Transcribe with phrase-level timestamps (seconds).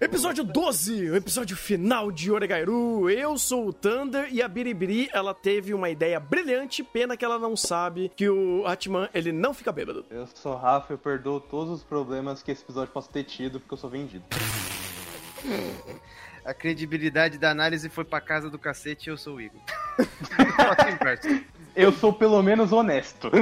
[0.00, 3.10] Episódio 12, o episódio final de Oregairu.
[3.10, 7.36] Eu sou o Thunder e a Biribiri, ela teve uma ideia brilhante, pena que ela
[7.36, 10.06] não sabe que o Atman, ele não fica bêbado.
[10.08, 13.74] Eu sou Rafa, eu perdoo todos os problemas que esse episódio possa ter tido, porque
[13.74, 14.24] eu sou vendido.
[16.44, 19.60] A credibilidade da análise foi pra casa do cacete e eu sou o Igor.
[21.74, 23.32] eu sou pelo menos honesto.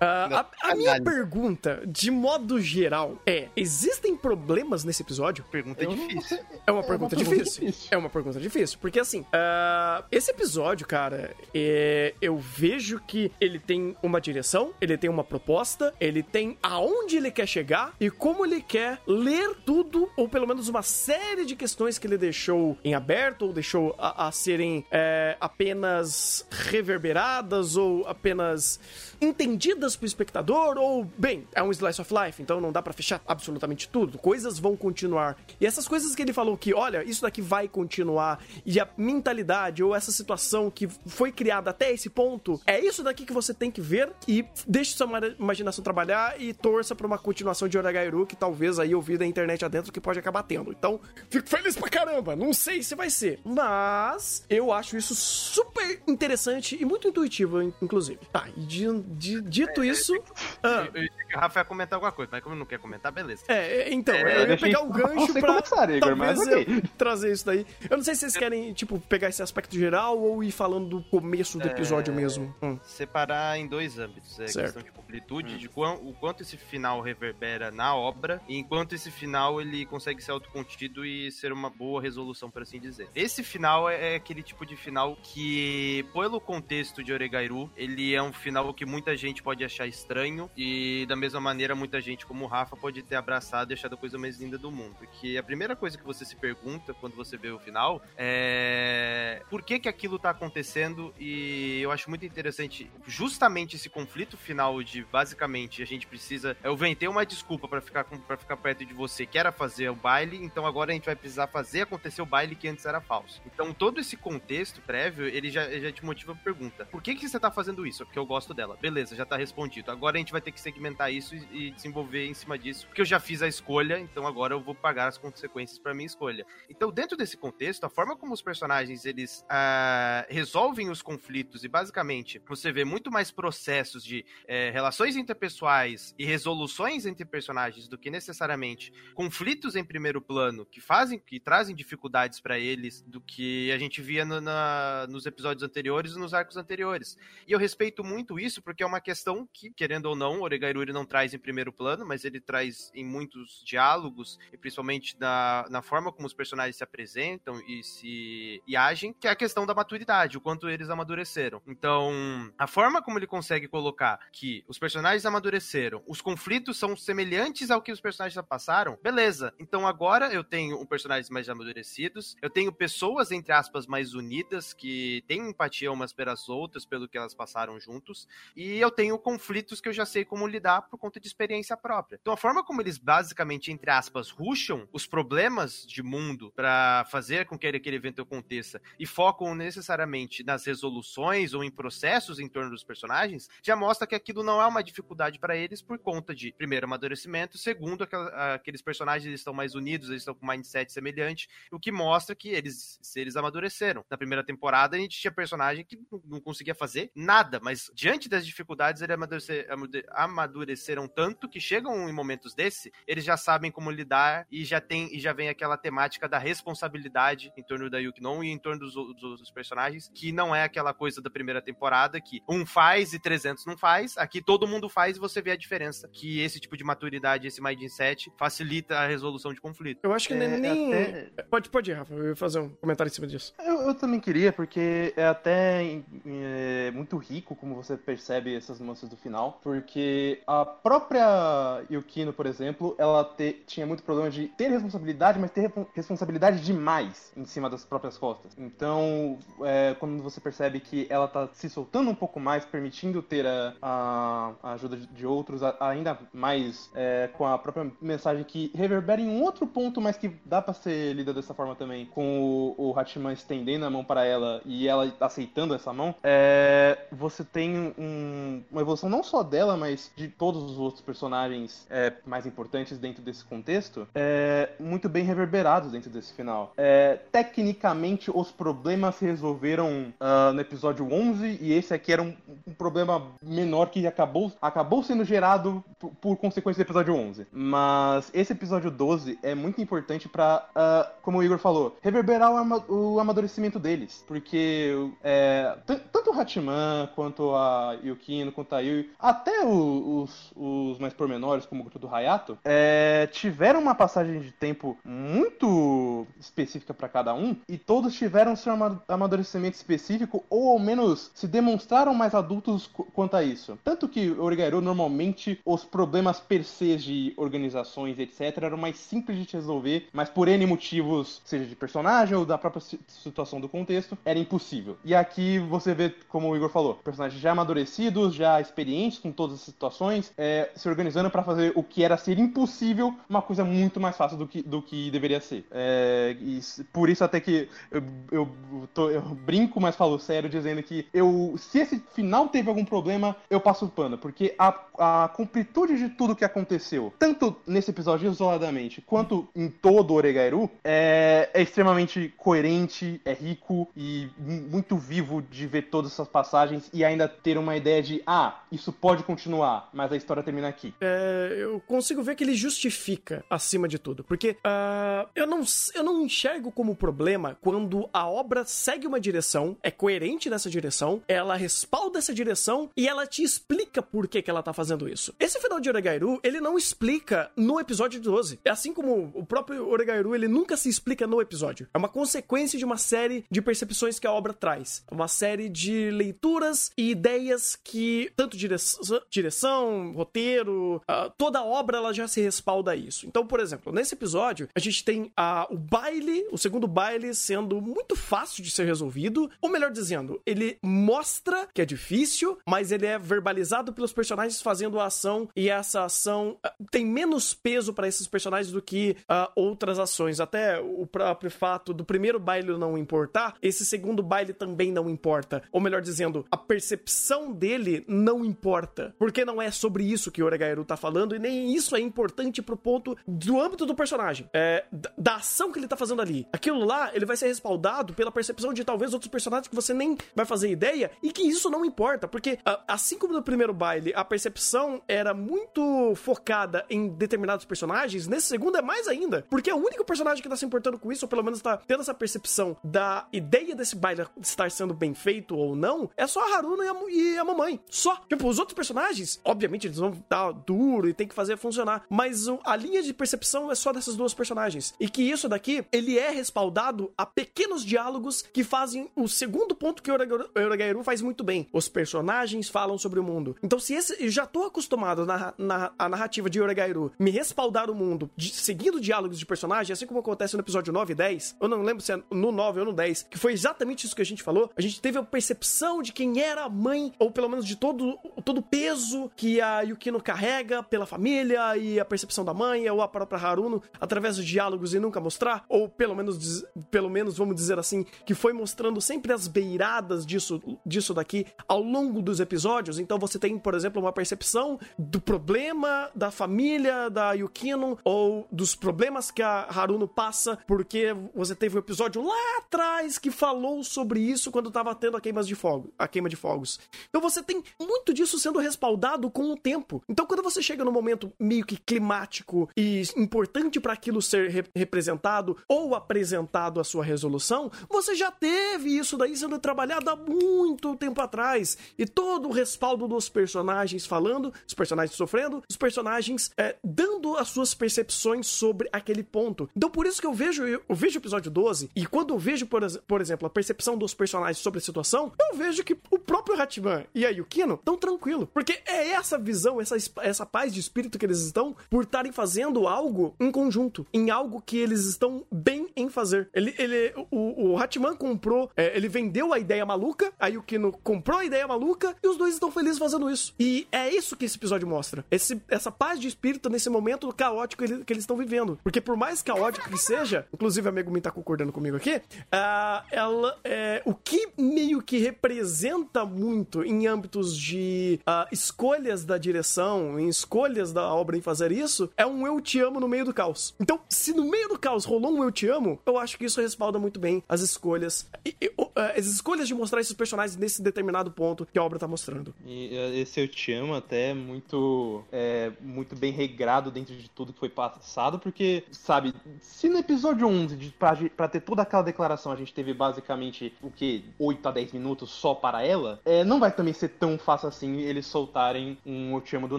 [0.00, 5.44] Uh, a, a minha pergunta, de modo geral, é: existem problemas nesse episódio?
[5.50, 6.38] Pergunta difícil.
[6.66, 7.66] É uma pergunta, é uma difícil.
[7.66, 7.88] difícil.
[7.90, 8.78] É uma pergunta difícil.
[8.80, 14.96] Porque assim, uh, esse episódio, cara, é, eu vejo que ele tem uma direção, ele
[14.96, 20.10] tem uma proposta, ele tem aonde ele quer chegar e como ele quer ler tudo,
[20.16, 24.28] ou pelo menos uma série de questões que ele deixou em aberto, ou deixou a,
[24.28, 28.80] a serem é, apenas reverberadas, ou apenas
[29.20, 33.20] entendidas pro espectador, ou, bem, é um slice of life, então não dá para fechar
[33.26, 34.18] absolutamente tudo.
[34.18, 35.36] Coisas vão continuar.
[35.60, 39.82] E essas coisas que ele falou que, olha, isso daqui vai continuar, e a mentalidade
[39.82, 43.70] ou essa situação que foi criada até esse ponto, é isso daqui que você tem
[43.70, 48.36] que ver e deixe sua imaginação trabalhar e torça pra uma continuação de Oragairu que
[48.36, 50.70] talvez aí eu vi da internet adentro que pode acabar tendo.
[50.70, 52.36] Então, fico feliz pra caramba.
[52.36, 58.20] Não sei se vai ser, mas eu acho isso super interessante e muito intuitivo, inclusive.
[58.32, 60.14] Tá, e de, dito isso.
[60.62, 60.86] Ah,
[61.30, 63.44] eu, o Rafa ia comentar alguma coisa, mas como não quer comentar, beleza.
[63.48, 66.82] É, é então, é, eu ia pegar o gancho pra começar, Igor, talvez okay.
[66.96, 67.66] trazer isso daí.
[67.88, 71.02] Eu não sei se vocês querem, tipo, pegar esse aspecto geral ou ir falando do
[71.04, 72.16] começo do episódio é...
[72.16, 72.54] mesmo.
[72.62, 72.78] Hum.
[72.82, 74.38] Separar em dois âmbitos.
[74.40, 74.64] É certo.
[74.64, 75.58] questão de completude, hum.
[75.58, 80.22] de quão, o quanto esse final reverbera na obra, e enquanto esse final ele consegue
[80.22, 83.08] ser autocontido e ser uma boa resolução, por assim dizer.
[83.14, 88.22] Esse final é, é aquele tipo de final que, pelo contexto de Oregairu, ele é
[88.22, 92.44] um final que muita gente pode achar estranho e da mesma maneira muita gente como
[92.44, 94.94] o Rafa pode ter abraçado e achado a coisa mais linda do mundo.
[94.98, 99.62] Porque a primeira coisa que você se pergunta quando você vê o final é por
[99.62, 105.04] que que aquilo tá acontecendo e eu acho muito interessante justamente esse conflito final de
[105.04, 109.26] basicamente a gente precisa eu inventei uma desculpa para ficar para ficar perto de você,
[109.26, 112.54] que era fazer o baile, então agora a gente vai precisar fazer acontecer o baile
[112.54, 113.42] que antes era falso.
[113.46, 117.14] Então todo esse contexto prévio, ele já, ele já te motiva a pergunta: por que
[117.14, 118.04] que você tá fazendo isso?
[118.04, 118.76] Porque eu gosto dela.
[118.80, 119.90] Beleza, já tá respondido.
[119.90, 123.04] Agora a gente vai ter que segmentar isso e, desenvolver em cima disso, porque eu
[123.04, 126.46] já fiz a escolha, então agora eu vou pagar as consequências para minha escolha.
[126.68, 131.68] Então, dentro desse contexto, a forma como os personagens eles uh, resolvem os conflitos e
[131.68, 137.98] basicamente você vê muito mais processos de uh, relações interpessoais e resoluções entre personagens do
[137.98, 143.70] que necessariamente conflitos em primeiro plano que fazem, que trazem dificuldades para eles do que
[143.72, 147.16] a gente via no, na, nos episódios anteriores e nos arcos anteriores.
[147.46, 150.99] E eu respeito muito isso porque é uma questão que, querendo ou não, Oregairuri não
[151.04, 156.12] traz em primeiro plano, mas ele traz em muitos diálogos, e principalmente na, na forma
[156.12, 160.36] como os personagens se apresentam e se e agem, que é a questão da maturidade,
[160.36, 161.62] o quanto eles amadureceram.
[161.66, 167.70] Então, a forma como ele consegue colocar que os personagens amadureceram, os conflitos são semelhantes
[167.70, 169.52] ao que os personagens já passaram, beleza.
[169.58, 174.72] Então agora eu tenho um personagens mais amadurecidos, eu tenho pessoas, entre aspas, mais unidas,
[174.72, 179.80] que têm empatia umas pelas outras pelo que elas passaram juntos, e eu tenho conflitos
[179.80, 182.18] que eu já sei como lidar por conta de experiência própria.
[182.20, 187.46] Então a forma como eles basicamente, entre aspas, ruxam os problemas de mundo para fazer
[187.46, 192.70] com que aquele evento aconteça e focam necessariamente nas resoluções ou em processos em torno
[192.70, 196.52] dos personagens, já mostra que aquilo não é uma dificuldade para eles por conta de,
[196.52, 198.06] primeiro, amadurecimento, segundo,
[198.54, 202.48] aqueles personagens estão mais unidos, eles estão com um mindset semelhante, o que mostra que
[202.48, 204.04] eles, se eles amadureceram.
[204.10, 208.46] Na primeira temporada, a gente tinha personagem que não conseguia fazer nada, mas diante das
[208.46, 214.64] dificuldades, eles amadureceram tanto que chegam em momentos desse, eles já sabem como lidar e
[214.64, 218.58] já tem e já vem aquela temática da responsabilidade em torno da Yukinon e em
[218.58, 223.12] torno dos, dos, personagens, que não é aquela coisa da primeira temporada que um faz
[223.12, 226.60] e 300 não faz, aqui todo mundo faz e você vê a diferença, que esse
[226.60, 230.00] tipo de maturidade, esse mindset facilita a resolução de conflito.
[230.04, 230.94] Eu acho que é, nem...
[230.94, 231.42] Até...
[231.42, 233.52] Pode, pode ir, Rafa, eu ia fazer um comentário em cima disso.
[233.58, 239.08] Eu, eu também queria, porque é até é, muito rico como você percebe essas nuances
[239.08, 244.68] do final, porque a própria Yukino, por exemplo, ela te, tinha muito problema de ter
[244.68, 248.52] responsabilidade, mas ter responsabilidade demais em cima das próprias costas.
[248.58, 253.46] Então, é, quando você percebe que ela tá se soltando um pouco mais, permitindo ter
[253.46, 258.70] a, a, a ajuda de outros, a, ainda mais é, com a própria mensagem que
[258.74, 262.74] reverbera em um outro ponto, mas que dá para ser lida dessa forma também, com
[262.76, 267.44] o, o Hachiman estendendo a mão para ela e ela aceitando essa mão, é, você
[267.44, 272.44] tem um, uma evolução não só dela, mas de todos os outros personagens é, mais
[272.44, 276.72] importantes dentro desse contexto, é, muito bem reverberados dentro desse final.
[276.76, 282.34] É, tecnicamente, os problemas se resolveram uh, no episódio 11 e esse aqui era um,
[282.66, 285.84] um, problema menor que acabou, acabou sendo gerado
[286.20, 287.46] por, consequência do episódio 11.
[287.52, 292.52] Mas esse episódio 12 é muito importante para, uh, ah, como o Igor falou, reverberar
[292.52, 294.24] o, ama o amadurecimento deles.
[294.26, 300.98] Porque é, tanto o Hachiman quanto a Yukino, quanto a Yui, até o, os, os
[300.98, 307.08] mais pormenores, como o do Hayato, é, tiveram uma passagem de tempo muito específica para
[307.08, 308.72] cada um e todos tiveram seu
[309.08, 313.78] amadurecimento específico ou ao menos se demonstraram mais adultos quanto a isso.
[313.84, 319.56] Tanto que Origairu normalmente os problemas per se de organizações, etc, eram mais simples de
[319.56, 324.38] resolver, mas por N motivos, seja de personagem ou da própria situação do contexto, era
[324.38, 324.96] impossível.
[325.04, 329.56] E aqui você vê, como o Igor falou, personagens já amadurecidos, já experientes com todas
[329.56, 334.00] as situações, é, se organizando para fazer o que era ser impossível, uma coisa muito
[334.00, 335.64] mais fácil do que, do que deveria ser.
[335.70, 336.60] É, e
[336.92, 338.48] por isso até que eu, eu,
[338.94, 343.36] tô, eu, brinco, mas falo sério, dizendo que eu, se esse final teve algum problema,
[343.48, 348.30] eu passo o pano, porque a, a completude de tudo que aconteceu, tanto nesse episódio
[348.30, 355.42] isoladamente, quanto em todo o Oregairu, é, é extremamente coerente, é rico e muito vivo
[355.42, 359.88] de ver todas essas passagens e ainda ter uma ideia de, ah, isso pode continuar,
[359.92, 360.94] mas a história termina aqui.
[361.00, 365.62] É, eu consigo ver que ele justifica acima de tudo, porque uh, eu, não,
[365.94, 371.22] eu não enxergo como problema quando a obra segue uma direção, é coerente nessa direção,
[371.26, 375.34] ela respalda essa direção e ela te explica por que, que ela tá fazendo isso.
[375.38, 378.60] Esse final de Oregairu, ele não explica no episódio 12.
[378.64, 381.88] É assim como o próprio Oregairu, ele nunca se explica no episódio.
[381.92, 385.04] É uma consequência de uma série de percepções que a obra traz.
[385.10, 392.12] Uma série de leituras e ideias que, tanto direção, direção roteiro, uh, toda obra ela
[392.12, 393.26] já se respalda a isso.
[393.26, 397.80] Então, por exemplo, nesse episódio, a gente tem uh, o baile, o segundo baile sendo
[397.80, 403.06] muito fácil de ser resolvido, ou melhor dizendo, ele mostra que é difícil, mas ele
[403.06, 408.08] é verbalizado pelos personagens fazendo a ação e essa ação uh, tem menos peso para
[408.08, 409.16] esses personagens do que
[409.54, 410.40] outras ações.
[410.40, 415.62] Até o próprio fato do primeiro baile não importar, esse segundo baile também não importa.
[415.72, 419.14] Ou melhor dizendo, a percepção dele não importa.
[419.18, 422.62] Porque não é sobre isso que o Oregairu tá falando, e nem isso é importante
[422.62, 424.48] pro ponto do âmbito do personagem.
[424.52, 424.84] É,
[425.16, 426.46] da ação que ele tá fazendo ali.
[426.52, 430.16] Aquilo lá, ele vai ser respaldado pela percepção de talvez outros personagens que você nem
[430.34, 434.24] vai fazer ideia, e que isso não importa, porque assim como no primeiro baile, a
[434.24, 439.78] percepção era muito focada em determinados personagens, nesse segundo é mais ainda, porque é o
[439.78, 442.76] único personagem que tá se importando com isso, ou pelo menos tá tendo essa percepção
[442.82, 446.88] da ideia desse baile estar sendo bem feito ou não, é só a Haruna e
[446.88, 447.80] a, e a mamãe.
[447.88, 448.16] Só.
[448.28, 452.04] Tipo, os outros personagens, obviamente, eles vão estar duro e tem que fazer funcionar.
[452.08, 454.94] Mas a linha de percepção é só dessas duas personagens.
[454.98, 460.02] E que isso daqui, ele é respaldado a pequenos diálogos que fazem o segundo ponto
[460.02, 461.66] que o faz muito bem.
[461.72, 463.56] Os personagens falam sobre o mundo.
[463.62, 464.16] Então, se esse.
[464.22, 468.50] Eu já tô acostumado na, na a narrativa de Eurogairu me respaldar o mundo de,
[468.50, 471.56] seguindo diálogos de personagem, assim como acontece no episódio 9 e 10.
[471.60, 474.22] Eu não lembro se é no 9 ou no 10, que foi exatamente isso que
[474.22, 474.70] a gente falou.
[474.76, 478.18] A gente teve a percepção de quem era a mãe, ou pelo menos de todo,
[478.44, 483.00] todo o peso que a Yukino carrega pela família e a percepção da mãe, ou
[483.00, 487.54] a própria Haruno, através dos diálogos e nunca mostrar, ou pelo menos, pelo menos vamos
[487.54, 492.98] dizer assim, que foi mostrando sempre as beiradas disso, disso daqui ao longo dos episódios.
[492.98, 498.74] Então você tem, por exemplo, uma percepção do problema da família da Yukino, ou dos
[498.74, 504.20] problemas que a Haruno passa, porque você teve um episódio lá atrás que falou sobre
[504.20, 506.80] isso quando tava tendo a queima de fogo, a queima de fogos.
[507.08, 510.02] Então você tem muito disso sendo respaldado com tempo.
[510.08, 514.64] Então quando você chega no momento meio que climático e importante para aquilo ser re
[514.74, 520.96] representado ou apresentado a sua resolução, você já teve isso daí sendo trabalhado há muito
[520.96, 521.76] tempo atrás.
[521.98, 527.48] E todo o respaldo dos personagens falando, os personagens sofrendo, os personagens é, dando as
[527.48, 529.68] suas percepções sobre aquele ponto.
[529.76, 532.66] Então por isso que eu vejo, eu vejo o episódio 12 e quando eu vejo,
[532.66, 536.60] por, por exemplo, a percepção dos personagens sobre a situação, eu vejo que o próprio
[536.60, 538.46] Hatman e a Yukino tão tranquilo.
[538.46, 539.49] Porque é essa visão,
[539.80, 544.30] essa, essa paz de espírito que eles estão por estarem fazendo algo em conjunto, em
[544.30, 546.48] algo que eles estão bem em fazer.
[546.54, 550.92] Ele, ele, o, o Hatman comprou, é, ele vendeu a ideia maluca, aí o Kino
[551.02, 553.54] comprou a ideia maluca e os dois estão felizes fazendo isso.
[553.58, 555.24] E é isso que esse episódio mostra.
[555.30, 558.78] Esse, essa paz de espírito nesse momento caótico que eles estão vivendo.
[558.82, 563.58] Porque por mais caótico que seja, inclusive a Megumi tá concordando comigo aqui, uh, ela,
[563.64, 570.28] é, o que meio que representa muito em âmbitos de uh, escolhas da direção, em
[570.28, 573.74] escolhas da obra em fazer isso, é um eu te amo no meio do caos.
[573.80, 576.60] Então, se no meio do caos rolou um eu te amo, eu acho que isso
[576.60, 580.80] respalda muito bem as escolhas, e, e, uh, as escolhas de mostrar esses personagens nesse
[580.80, 582.54] determinado ponto que a obra tá mostrando.
[582.64, 587.52] E esse eu te amo até é muito, é, muito bem regrado dentro de tudo
[587.52, 592.02] que foi passado, porque, sabe, se no episódio 11, de, pra, pra ter toda aquela
[592.02, 594.24] declaração, a gente teve basicamente o que?
[594.38, 598.00] 8 a 10 minutos só para ela, é, não vai também ser tão fácil assim
[598.00, 599.78] eles soltarem um Eu Te Amo do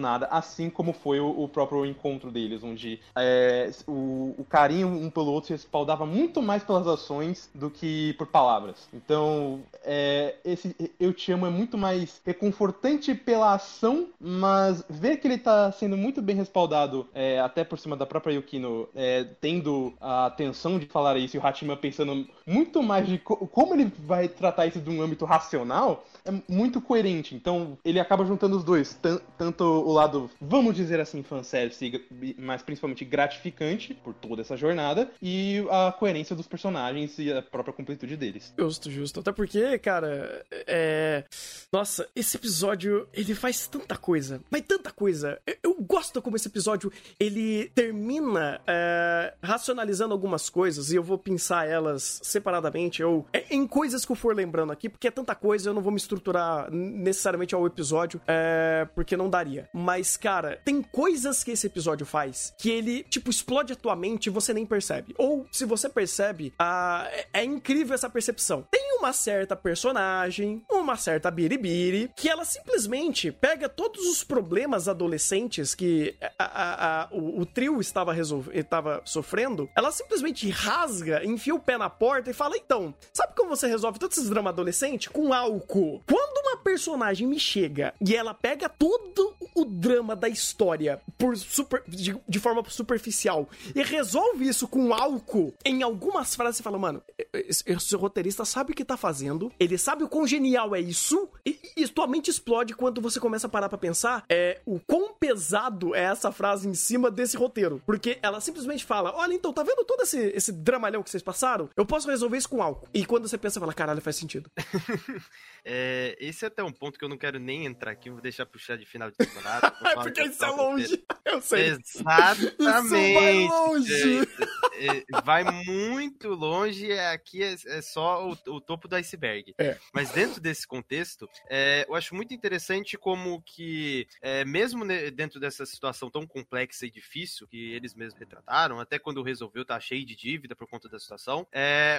[0.00, 5.10] nada, assim como foi o, o próprio encontro deles, onde é, o, o, carinho um
[5.10, 8.88] pelo outro se respaldava muito mais pelas ações do que por palavras.
[8.92, 15.26] Então, é, esse Eu Te Amo é muito mais reconfortante pela ação, mas ver que
[15.26, 19.92] ele tá sendo muito bem respaldado, é, até por cima da própria Yukino, é, tendo
[20.00, 23.92] a atenção de falar isso e o Hatima pensando muito mais de co como ele
[24.06, 27.34] vai tratar isso de um âmbito racional, é muito coerente.
[27.34, 28.98] Então, ele acaba juntando os dois.
[29.42, 32.00] Tanto o lado, vamos dizer assim, fanservice,
[32.38, 37.74] mas principalmente gratificante por toda essa jornada, e a coerência dos personagens e a própria
[37.74, 38.54] completude deles.
[38.56, 39.18] Justo, justo.
[39.18, 41.24] Até porque, cara, é.
[41.72, 44.40] Nossa, esse episódio, ele faz tanta coisa.
[44.48, 45.40] Mas tanta coisa.
[45.60, 51.66] Eu, gosto como esse episódio, ele termina é, racionalizando algumas coisas, e eu vou pensar
[51.66, 55.70] elas separadamente, ou é, em coisas que eu for lembrando aqui, porque é tanta coisa,
[55.70, 59.68] eu não vou me estruturar necessariamente ao episódio, é, porque não daria.
[59.72, 64.26] Mas, cara, tem coisas que esse episódio faz que ele, tipo, explode a tua mente
[64.26, 65.14] e você nem percebe.
[65.18, 68.66] Ou, se você percebe, a, é, é incrível essa percepção.
[68.70, 75.74] Tem uma certa personagem, uma certa biribiri, que ela simplesmente pega todos os problemas adolescentes
[75.74, 78.14] que a, a, o, o, trio estava,
[78.52, 83.50] estava sofrendo, ela simplesmente rasga, enfia o pé na porta e fala: então, sabe como
[83.50, 85.08] você resolve todos esses dramas adolescentes?
[85.08, 86.02] Com álcool.
[86.06, 89.21] Quando uma personagem me chega e ela pega todo
[89.54, 95.54] o drama da história por super, de, de forma superficial e resolve isso com álcool,
[95.64, 97.02] em algumas frases você fala, mano,
[97.32, 101.28] esse, esse roteirista sabe o que tá fazendo, ele sabe o quão genial é isso,
[101.46, 105.14] e, e tua mente explode quando você começa a parar pra pensar é, o quão
[105.14, 107.82] pesado é essa frase em cima desse roteiro.
[107.86, 111.68] Porque ela simplesmente fala: Olha, então, tá vendo todo esse, esse dramalhão que vocês passaram?
[111.76, 112.88] Eu posso resolver isso com álcool.
[112.92, 114.50] E quando você pensa, fala, caralho, faz sentido.
[115.64, 118.46] é, esse é até um ponto que eu não quero nem entrar aqui, vou deixar
[118.46, 119.72] puxar de final de temporada.
[119.82, 121.04] É porque isso é longe.
[121.24, 121.70] Eu sei.
[121.70, 122.56] Exatamente.
[122.58, 124.28] Isso vai longe.
[124.74, 126.92] É, é, vai muito longe.
[126.92, 129.54] Aqui é, é só o, o, topo do iceberg.
[129.58, 129.76] É.
[129.92, 135.66] Mas dentro desse contexto, é, eu acho muito interessante como que, é, mesmo dentro dessa
[135.66, 140.16] situação tão complexa e difícil que eles mesmos retrataram, até quando resolveu tá cheio de
[140.16, 141.46] dívida por conta da situação,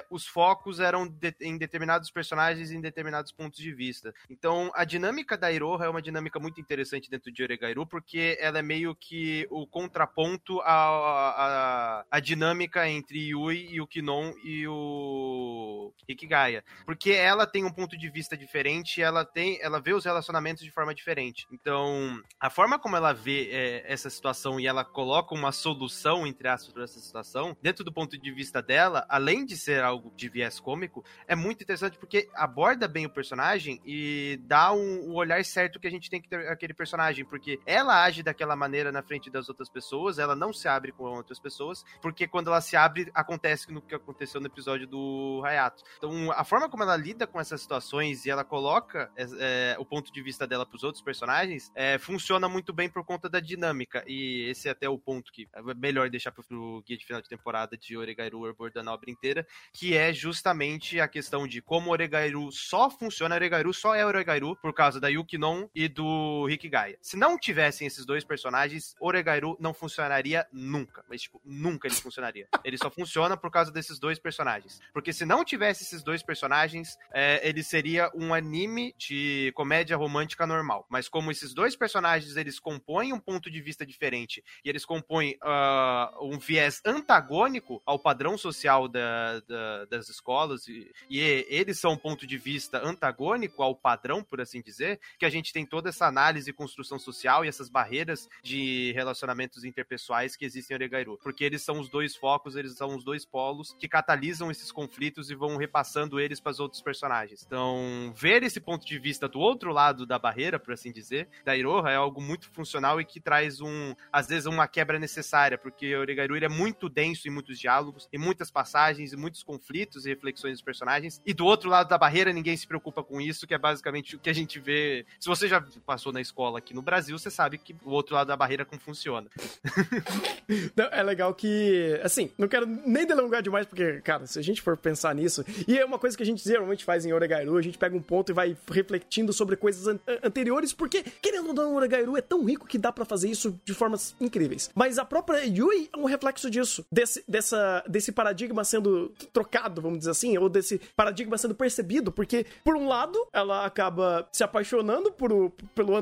[0.10, 4.14] os focos eram de, em determinados personagens em determinados pontos de vista.
[4.30, 8.60] Então, a dinâmica da Iroha é uma dinâmica muito interessante dentro de Oregairu, porque ela
[8.60, 14.68] é meio que o contraponto à, à, à dinâmica entre Yui e o Kinon e
[14.68, 16.64] o Hikigaya.
[16.86, 20.72] Porque ela tem um ponto de vista diferente, ela tem, ela vê os relacionamentos de
[20.72, 21.48] forma diferente.
[21.52, 26.48] Então, a forma como ela vê é, essa situação e ela coloca uma solução, entre
[26.48, 30.30] aspas, para essa situação, dentro do ponto de vista dela, além de ser algo de
[30.30, 35.44] viés cômico, é muito interessante porque aborda bem o personagem e dá um, o olhar
[35.46, 36.83] certo que a gente tem que ter aquele personagem,
[37.26, 41.04] porque ela age daquela maneira na frente das outras pessoas, ela não se abre com
[41.04, 45.84] outras pessoas, porque quando ela se abre, acontece no que aconteceu no episódio do Hayato.
[45.98, 49.86] Então, a forma como ela lida com essas situações e ela coloca é, é, o
[49.86, 53.40] ponto de vista dela para os outros personagens, é, funciona muito bem por conta da
[53.40, 54.04] dinâmica.
[54.08, 57.22] E esse é até o ponto que é melhor deixar para o guia de final
[57.22, 61.92] de temporada de Oregairu abordando a obra inteira, que é justamente a questão de como
[61.92, 66.98] Oregairu só funciona, Oregairu só é Oregairu por causa da Yukinon e do Hikigaya.
[67.02, 71.06] Se não tivessem esses dois personagens, Oregairu não funcionaria nunca.
[71.08, 72.48] Mas, tipo, nunca ele funcionaria.
[72.64, 74.80] Ele só funciona por causa desses dois personagens.
[74.94, 80.48] Porque se não tivesse esses dois personagens, é, ele seria um anime de comédia romântica
[80.48, 80.88] normal.
[80.90, 85.38] Mas como esses dois personagens, eles compõem um ponto de vista diferente e eles compõem
[85.44, 91.92] uh, um viés antagônico ao padrão social da, da, das escolas e, e eles são
[91.92, 95.90] um ponto de vista antagônico ao padrão, por assim dizer, que a gente tem toda
[95.90, 101.20] essa análise e construção social e essas barreiras de relacionamentos interpessoais que existem em Oregairu.
[101.22, 105.30] Porque eles são os dois focos, eles são os dois polos que catalisam esses conflitos
[105.30, 107.44] e vão repassando eles para os outros personagens.
[107.46, 111.56] Então, ver esse ponto de vista do outro lado da barreira, por assim dizer, da
[111.56, 115.96] Iroha é algo muito funcional e que traz um, às vezes, uma quebra necessária, porque
[115.96, 120.54] Oregairu é muito denso em muitos diálogos, em muitas passagens, em muitos conflitos e reflexões
[120.54, 121.22] dos personagens.
[121.26, 124.20] E do outro lado da barreira, ninguém se preocupa com isso, que é basicamente o
[124.20, 125.06] que a gente vê.
[125.20, 128.28] Se você já passou na escola aqui no Brasil, você sabe que o outro lado
[128.28, 129.28] da barreira como funciona.
[130.76, 134.62] Não, é legal que, assim, não quero nem delongar demais, porque, cara, se a gente
[134.62, 137.62] for pensar nisso, e é uma coisa que a gente geralmente faz em Oregairu, a
[137.62, 141.76] gente pega um ponto e vai refletindo sobre coisas an anteriores, porque, querendo ou não,
[141.76, 144.70] Oregairu é tão rico que dá para fazer isso de formas incríveis.
[144.76, 150.00] Mas a própria Yui é um reflexo disso, desse, dessa, desse paradigma sendo trocado, vamos
[150.00, 155.12] dizer assim, ou desse paradigma sendo percebido, porque, por um lado, ela acaba se apaixonando
[155.12, 155.94] por, pelo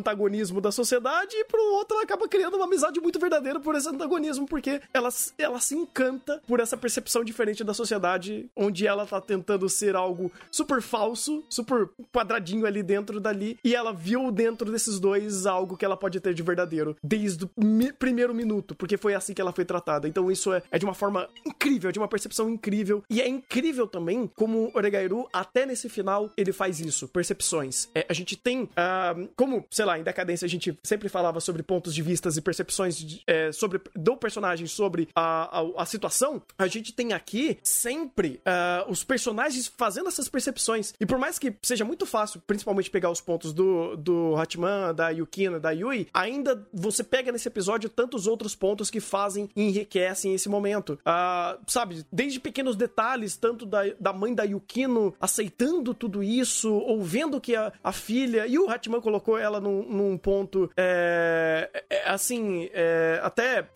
[0.42, 3.88] antagonismo da sociedade, e por outro, ela acaba criando uma amizade muito verdadeira por esse
[3.88, 9.22] antagonismo, porque ela, ela se encanta por essa percepção diferente da sociedade, onde ela tá
[9.22, 15.00] tentando ser algo super falso, super quadradinho ali dentro dali, e ela viu dentro desses
[15.00, 19.14] dois algo que ela pode ter de verdadeiro, desde o mi primeiro minuto, porque foi
[19.14, 20.08] assim que ela foi tratada.
[20.08, 23.28] Então isso é, é de uma forma incrível, é de uma percepção incrível, e é
[23.28, 27.90] incrível também como Oregairu, até nesse final, ele faz isso, percepções.
[27.94, 31.62] É, a gente tem, uh, como, sei lá, em Decadência a gente sempre falava sobre
[31.62, 36.42] pontos de vistas e percepções de, é, sobre do personagem sobre a, a, a, situação,
[36.58, 40.94] a gente tem aqui sempre uh, os personagens fazendo essas percepções.
[41.00, 45.10] E por mais que seja muito fácil, principalmente pegar os pontos do, do Hatman, da
[45.10, 50.34] Yukina, da Yui, ainda você pega nesse episódio tantos outros pontos que fazem e enriquecem
[50.34, 50.94] esse momento.
[51.02, 57.04] Uh, sabe, desde pequenos detalhes, tanto da, da mãe da Yukino aceitando tudo isso, ou
[57.04, 62.10] vendo que a, a filha, e o Hatman colocou ela num, num ponto, é, é,
[62.10, 63.68] assim, é, até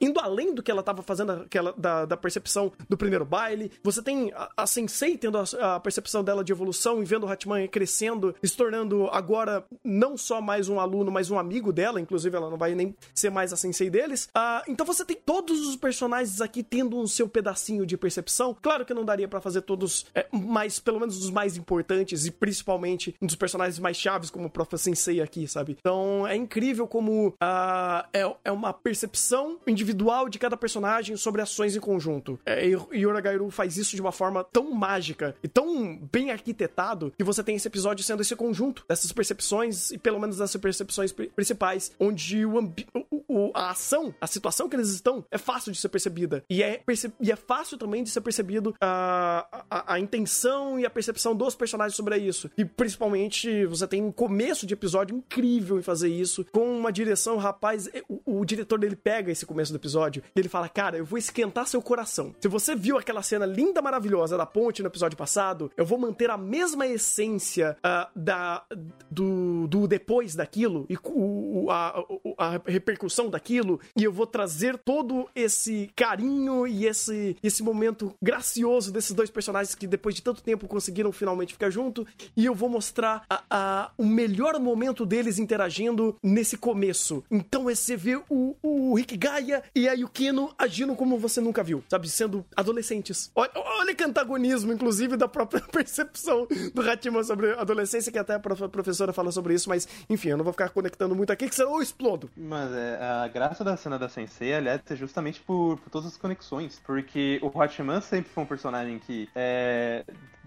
[0.00, 3.70] indo além do que ela tava fazendo, aquela, da, da percepção do primeiro baile.
[3.82, 7.28] Você tem a, a Sensei tendo a, a, percepção dela de evolução e vendo o
[7.30, 12.00] Hatman crescendo, se tornando agora não só mais um aluno, mas um amigo dela.
[12.00, 14.28] Inclusive, ela não vai nem ser mais a Sensei deles.
[14.36, 18.56] Uh, então você tem todos os personagens aqui tendo um seu pedacinho de percepção.
[18.60, 22.30] Claro que não daria para fazer todos, é, mas pelo menos os mais importantes e
[22.30, 24.72] principalmente um dos personagens mais chaves, como o Prof.
[24.76, 25.76] Sensei aqui, sabe?
[25.82, 31.74] Então é incrível como uh, é, é uma percepção individual de cada personagem sobre ações
[31.74, 32.38] em conjunto.
[32.46, 37.24] É, e Uragairu faz isso de uma forma tão mágica e tão bem arquitetado que
[37.24, 41.92] você tem esse episódio sendo esse conjunto dessas percepções e pelo menos dessas percepções principais,
[41.98, 42.72] onde o,
[43.10, 43.21] o,
[43.54, 47.12] a ação, a situação que eles estão é fácil de ser percebida e é, perce
[47.20, 51.54] e é fácil também de ser percebido a, a, a intenção e a percepção dos
[51.54, 52.50] personagens sobre isso.
[52.56, 57.36] E principalmente você tem um começo de episódio incrível em fazer isso, com uma direção,
[57.36, 61.04] rapaz, o, o diretor dele pega esse começo do episódio e ele fala: Cara, eu
[61.04, 62.34] vou esquentar seu coração.
[62.40, 66.30] Se você viu aquela cena linda, maravilhosa da ponte no episódio passado, eu vou manter
[66.30, 68.64] a mesma essência uh, da,
[69.10, 72.04] do, do depois daquilo e o, a,
[72.38, 78.92] a, repercussão daquilo, e eu vou trazer todo esse carinho e esse, esse momento gracioso
[78.92, 82.06] desses dois personagens que depois de tanto tempo conseguiram finalmente ficar junto,
[82.36, 87.24] e eu vou mostrar a, a, o melhor momento deles interagindo nesse começo.
[87.30, 91.82] Então você vê o, o Rick Gaia e a Yukino agindo como você nunca viu,
[91.88, 92.08] sabe?
[92.08, 93.30] Sendo adolescentes.
[93.34, 98.38] Olha, olha que antagonismo, inclusive, da própria percepção do Hatima sobre adolescência, que até a
[98.38, 101.76] professora fala sobre isso, mas enfim, eu não vou ficar conectando muito aqui, que senão
[101.76, 102.30] eu explodo.
[102.36, 106.16] Mas é, a graça da cena da Sensei, aliás, é justamente por, por todas as
[106.16, 110.04] conexões, porque o Hachiman sempre foi um personagem que é,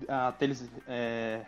[0.08, 1.42] até eles é,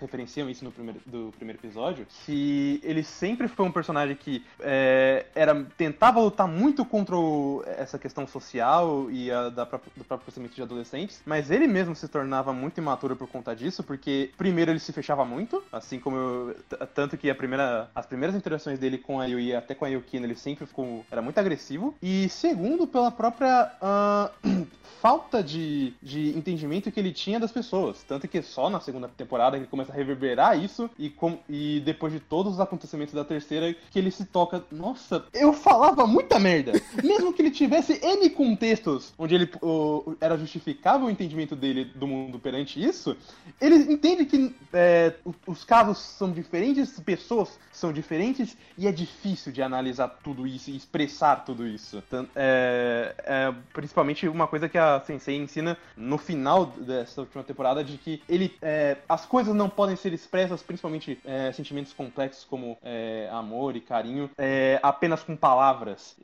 [0.00, 5.26] referenciam isso no primeiro, do primeiro episódio, que ele sempre foi um personagem que é,
[5.34, 10.54] era tentava lutar muito contra o, essa questão social e a, da, do próprio pensamento
[10.54, 14.80] de adolescentes, mas ele mesmo se tornava muito imaturo por conta disso, porque primeiro ele
[14.80, 16.56] se fechava muito, assim como eu,
[16.94, 20.26] tanto que a primeira, as primeiras interações dele com a Yui, até com a Yukino,
[20.26, 24.66] ele sempre ficou, era muito agressivo, e segundo, pela própria uh,
[25.00, 29.56] falta de, de entendimento que ele tinha das pessoas, tanto que só na segunda temporada
[29.56, 33.74] ele começa a reverberar isso, e, com, e depois de todos os acontecimentos da terceira,
[33.90, 36.72] que ele se toca, nossa, eu falava muita merda.
[37.02, 42.06] Mesmo que ele tivesse N contextos onde ele o, era justificável o entendimento dele do
[42.06, 43.16] mundo perante isso,
[43.60, 45.14] ele entende que é,
[45.46, 50.76] os casos são diferentes, pessoas são diferentes e é difícil de analisar tudo isso e
[50.76, 52.02] expressar tudo isso.
[52.34, 57.98] É, é, principalmente uma coisa que a Sensei ensina no final dessa última temporada de
[57.98, 63.28] que ele é, as coisas não podem ser expressas, principalmente é, sentimentos complexos como é,
[63.32, 66.16] amor e carinho, é, apenas com palavras.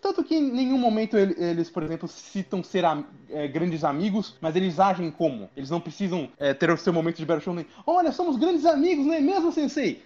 [0.00, 3.04] tanto que em nenhum momento eles, por exemplo, citam ser am
[3.52, 5.50] grandes amigos, mas eles agem como?
[5.56, 7.66] Eles não precisam ter o seu momento de Battle Shonen.
[7.86, 10.02] Olha, somos grandes amigos, não é mesmo, Sensei?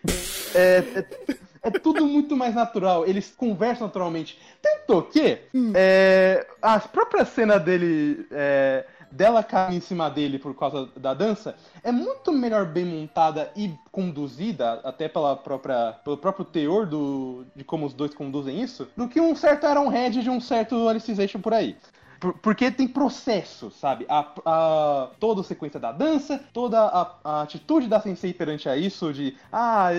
[0.55, 0.83] é,
[1.63, 3.07] é, tudo muito mais natural.
[3.07, 4.39] Eles conversam naturalmente.
[4.63, 5.73] Tanto que hum.
[5.75, 8.27] é, a própria cena dele.
[8.31, 13.51] É, dela cair em cima dele por causa da dança é muito melhor bem montada
[13.57, 18.89] e conduzida, até pela própria, pelo próprio teor do, de como os dois conduzem isso,
[18.97, 21.77] do que um certo Aaron Head de um certo Alicization por aí.
[22.43, 24.05] Porque tem processo, sabe?
[24.09, 28.77] A, a, toda a sequência da dança, toda a, a, atitude da Sensei perante a
[28.77, 29.91] isso, de ah,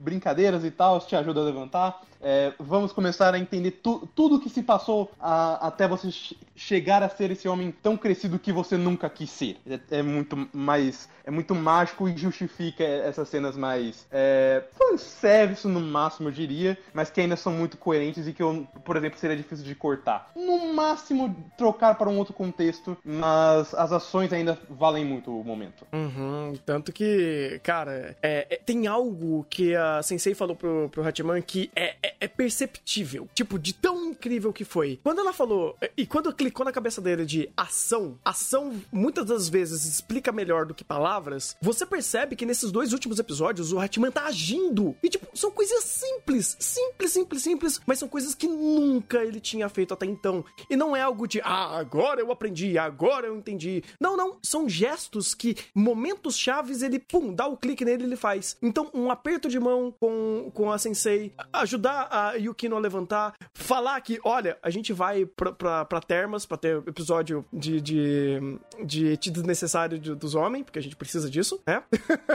[0.00, 2.00] brincadeiras e tal, te ajuda a levantar.
[2.20, 6.08] É, vamos começar a entender tu, tudo o que se passou a, até você
[6.56, 9.56] chegar a ser esse homem tão crescido que você nunca quis ser.
[9.68, 11.08] É, é muito mais.
[11.24, 14.06] É muito mágico e justifica essas cenas mais.
[14.10, 18.66] É, fanservice no máximo, eu diria, mas que ainda são muito coerentes e que, eu,
[18.82, 20.30] por exemplo, seria difícil de cortar.
[20.34, 25.86] No máximo, trocar para um outro contexto, mas as ações ainda valem muito o momento.
[25.92, 31.42] Uhum, tanto que, cara, é, é, tem algo que a Sensei falou pro, pro Hatman
[31.42, 33.28] que é, é, é, perceptível.
[33.34, 34.98] Tipo, de tão incrível que foi.
[35.02, 39.84] Quando ela falou, e quando clicou na cabeça dele de ação, ação muitas das vezes
[39.84, 44.26] explica melhor do que palavras, você percebe que nesses dois últimos episódios o Hatman tá
[44.26, 44.96] agindo.
[45.02, 49.68] E, tipo, são coisas simples, simples, simples, simples, mas são coisas que nunca ele tinha
[49.68, 50.44] feito até então.
[50.70, 53.82] E não é algo de, ah, agora eu aprendi, agora eu entendi.
[54.00, 58.16] Não, não, são gestos que, momentos chaves, ele, pum, dá o clique nele e ele
[58.16, 58.56] faz.
[58.62, 64.00] Então, um aperto de mão com, com a Sensei, ajudar a Yukino a levantar, falar
[64.00, 69.06] que, olha, a gente vai pra, pra, pra Termas pra ter episódio de, de, de
[69.08, 71.82] eti desnecessário de, dos homens, porque a gente precisa disso, né?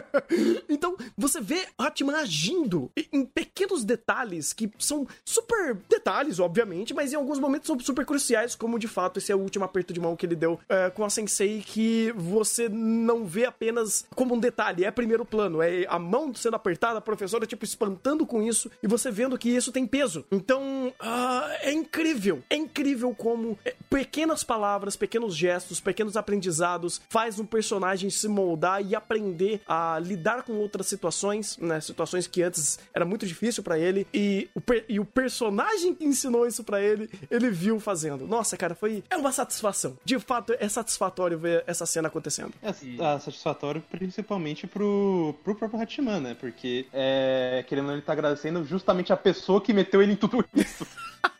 [0.69, 7.15] então, você vê Hatman agindo em pequenos detalhes que são super detalhes, obviamente, mas em
[7.15, 10.15] alguns momentos são super cruciais, como de fato esse é o último aperto de mão
[10.15, 14.85] que ele deu é, com a Sensei, que você não vê apenas como um detalhe,
[14.85, 18.87] é primeiro plano, é a mão sendo apertada, a professora, tipo, espantando com isso, e
[18.87, 20.25] você vendo que isso tem peso.
[20.31, 22.43] Então, uh, é incrível.
[22.49, 28.83] É incrível como é, pequenas palavras, pequenos gestos, pequenos aprendizados faz um personagem se moldar
[28.85, 31.79] e aprender a lidar com outras situações, né?
[31.79, 36.47] Situações que antes era muito difícil para ele e o, e o personagem que ensinou
[36.47, 38.27] isso para ele, ele viu fazendo.
[38.27, 39.97] Nossa, cara, foi é uma satisfação.
[40.03, 42.53] De fato, é satisfatório ver essa cena acontecendo.
[42.61, 46.37] É, é satisfatório principalmente pro, pro próprio Hatman, né?
[46.39, 50.43] Porque é, querendo ele tá agradecendo justamente a pessoa pessoa que meteu ele em tudo
[50.55, 50.87] isso.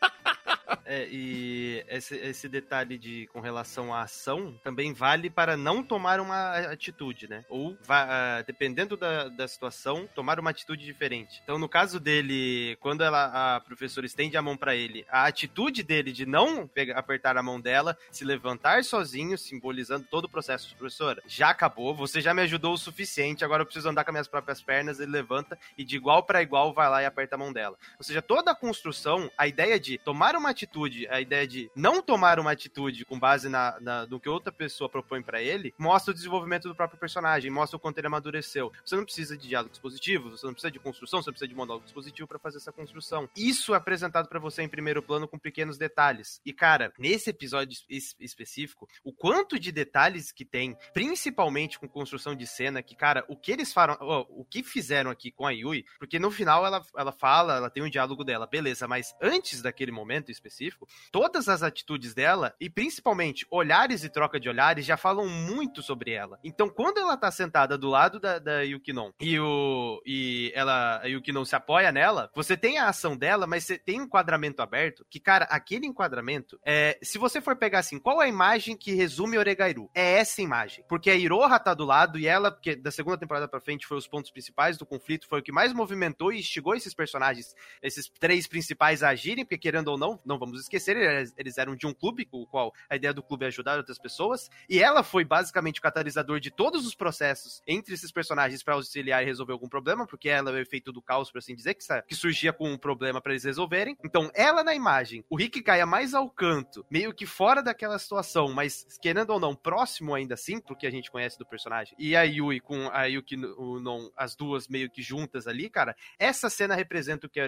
[0.86, 6.20] É, e esse, esse detalhe de com relação à ação também vale para não tomar
[6.20, 7.46] uma atitude, né?
[7.50, 11.42] Ou, uh, dependendo da, da situação, tomar uma atitude diferente.
[11.44, 15.84] Então, no caso dele, quando ela, a professora estende a mão para ele, a atitude
[15.84, 20.76] dele de não pegar, apertar a mão dela, se levantar sozinho, simbolizando todo o processo.
[20.76, 24.28] Professora, já acabou, você já me ajudou o suficiente, agora eu preciso andar com minhas
[24.28, 25.00] próprias pernas.
[25.00, 27.78] Ele levanta e de igual para igual vai lá e aperta a mão dela.
[27.98, 31.70] Ou seja, toda a construção, a ideia de tomar uma atitude atitude, a ideia de
[31.76, 35.74] não tomar uma atitude com base na, na no que outra pessoa propõe para ele,
[35.78, 38.72] mostra o desenvolvimento do próprio personagem, mostra o quanto ele amadureceu.
[38.84, 41.92] Você não precisa de diálogos positivos, você não precisa de construção, você precisa de monólogo
[41.94, 43.30] positivo para fazer essa construção.
[43.36, 46.42] Isso é apresentado para você em primeiro plano com pequenos detalhes.
[46.46, 52.36] E cara, nesse episódio es específico, o quanto de detalhes que tem, principalmente com construção
[52.36, 55.52] de cena, que cara, o que eles falam, oh, o que fizeram aqui com a
[55.52, 59.62] Yui, porque no final ela, ela fala, ela tem um diálogo dela, beleza, mas antes
[59.62, 64.98] daquele momento específico todas as atitudes dela, e principalmente olhares e troca de olhares, já
[64.98, 66.40] falam muito sobre ela.
[66.44, 71.06] Então, quando ela tá sentada do lado da, da Yukinon e, o, e ela, a
[71.06, 75.06] Yukinon se apoia nela, você tem a ação dela, mas você tem um enquadramento aberto,
[75.10, 79.38] que, cara, aquele enquadramento, é, se você for pegar assim, qual a imagem que resume
[79.38, 79.90] Oregairu?
[79.94, 80.84] É essa imagem.
[80.88, 83.98] Porque a Iroha tá do lado e ela, que da segunda temporada pra frente foi
[83.98, 88.10] os pontos principais do conflito, foi o que mais movimentou e instigou esses personagens, esses
[88.20, 91.04] três principais a agirem, porque querendo ou não, não vamos esquecerem,
[91.38, 94.50] eles eram de um clube, o qual a ideia do clube é ajudar outras pessoas,
[94.70, 99.24] e ela foi basicamente o catalisador de todos os processos entre esses personagens para auxiliar
[99.24, 102.16] e resolver algum problema, porque ela é o efeito do caos, por assim dizer, que,
[102.16, 103.98] surgia com um problema para eles resolverem.
[104.04, 108.54] Então, ela na imagem, o Rick caia mais ao canto, meio que fora daquela situação,
[108.54, 112.24] mas querendo ou não, próximo ainda assim, porque a gente conhece do personagem, e a
[112.24, 116.76] Yui com a Yuki o Non, as duas meio que juntas ali, cara, essa cena
[116.76, 117.48] representa o que é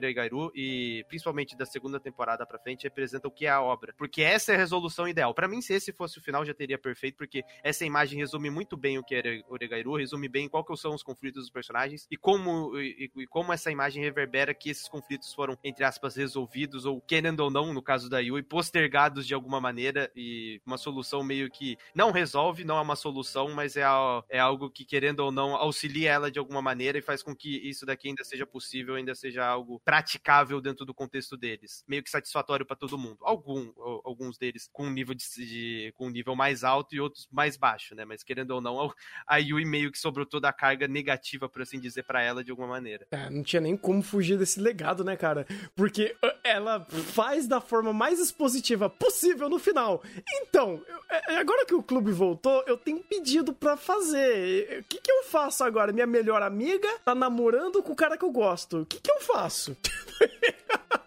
[0.54, 4.51] e principalmente da segunda temporada pra frente representa o que é a obra, porque essa
[4.51, 5.33] é a resolução ideal.
[5.33, 8.77] Para mim, se esse fosse o final, já teria perfeito, porque essa imagem resume muito
[8.77, 12.17] bem o que é Oregairu, resume bem qual que são os conflitos dos personagens e
[12.17, 17.01] como e, e como essa imagem reverbera que esses conflitos foram entre aspas resolvidos ou
[17.01, 21.49] querendo ou não, no caso da Yui, postergados de alguma maneira e uma solução meio
[21.49, 23.83] que não resolve, não é uma solução, mas é,
[24.29, 27.57] é algo que querendo ou não auxilia ela de alguma maneira e faz com que
[27.67, 32.09] isso daqui ainda seja possível, ainda seja algo praticável dentro do contexto deles, meio que
[32.09, 33.17] satisfatório para todo mundo.
[33.21, 33.71] Algum,
[34.04, 37.58] alguns deles com um nível de, de, com um nível mais alto e outros mais
[37.58, 38.06] baixo, né?
[38.06, 38.93] Mas querendo ou não,
[39.28, 42.51] a Yui meio que sobrou toda a carga negativa, por assim dizer, para ela de
[42.51, 43.08] alguma maneira.
[43.12, 45.45] É, não tinha nem como fugir desse legado, né, cara?
[45.75, 50.04] Porque uh, ela faz da forma mais expositiva possível no final.
[50.41, 54.80] Então, eu, é, agora que o clube voltou, eu tenho pedido para fazer.
[54.82, 55.93] O que, que eu faço agora?
[55.93, 58.82] Minha melhor amiga tá namorando com o cara que eu gosto.
[58.82, 59.75] O que, que eu faço?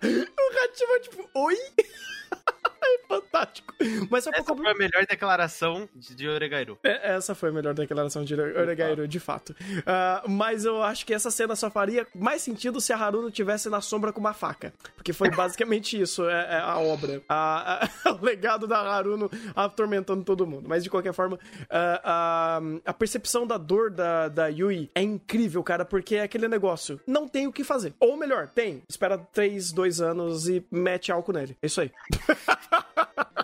[0.02, 1.56] o ratinho tipo, oi?
[2.82, 3.74] é fantástico.
[4.10, 4.62] Mas essa pouco...
[4.62, 6.78] foi a melhor declaração de Oregairu.
[6.82, 9.50] É, essa foi a melhor declaração de Oregairu, de fato.
[9.50, 13.68] Uh, mas eu acho que essa cena só faria mais sentido se a Haruno tivesse
[13.68, 14.72] na sombra com uma faca.
[14.94, 17.22] Porque foi basicamente isso, é, é a obra.
[17.28, 20.68] A, a, o legado da Haruno atormentando todo mundo.
[20.68, 25.62] Mas de qualquer forma, uh, uh, a percepção da dor da, da Yui é incrível,
[25.62, 27.00] cara, porque é aquele negócio.
[27.06, 27.94] Não tem o que fazer.
[28.00, 28.82] Ou melhor, tem.
[28.88, 31.56] Espera 3, 2 anos e mete álcool nele.
[31.62, 31.90] É isso aí.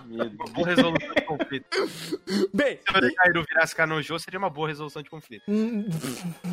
[0.07, 0.37] Medo.
[0.37, 1.67] Uma boa resolução de conflito.
[2.53, 2.79] Bem.
[2.91, 5.45] Se o Cairo virasse Kanojo, seria uma boa resolução de conflito.
[5.49, 5.87] Hum,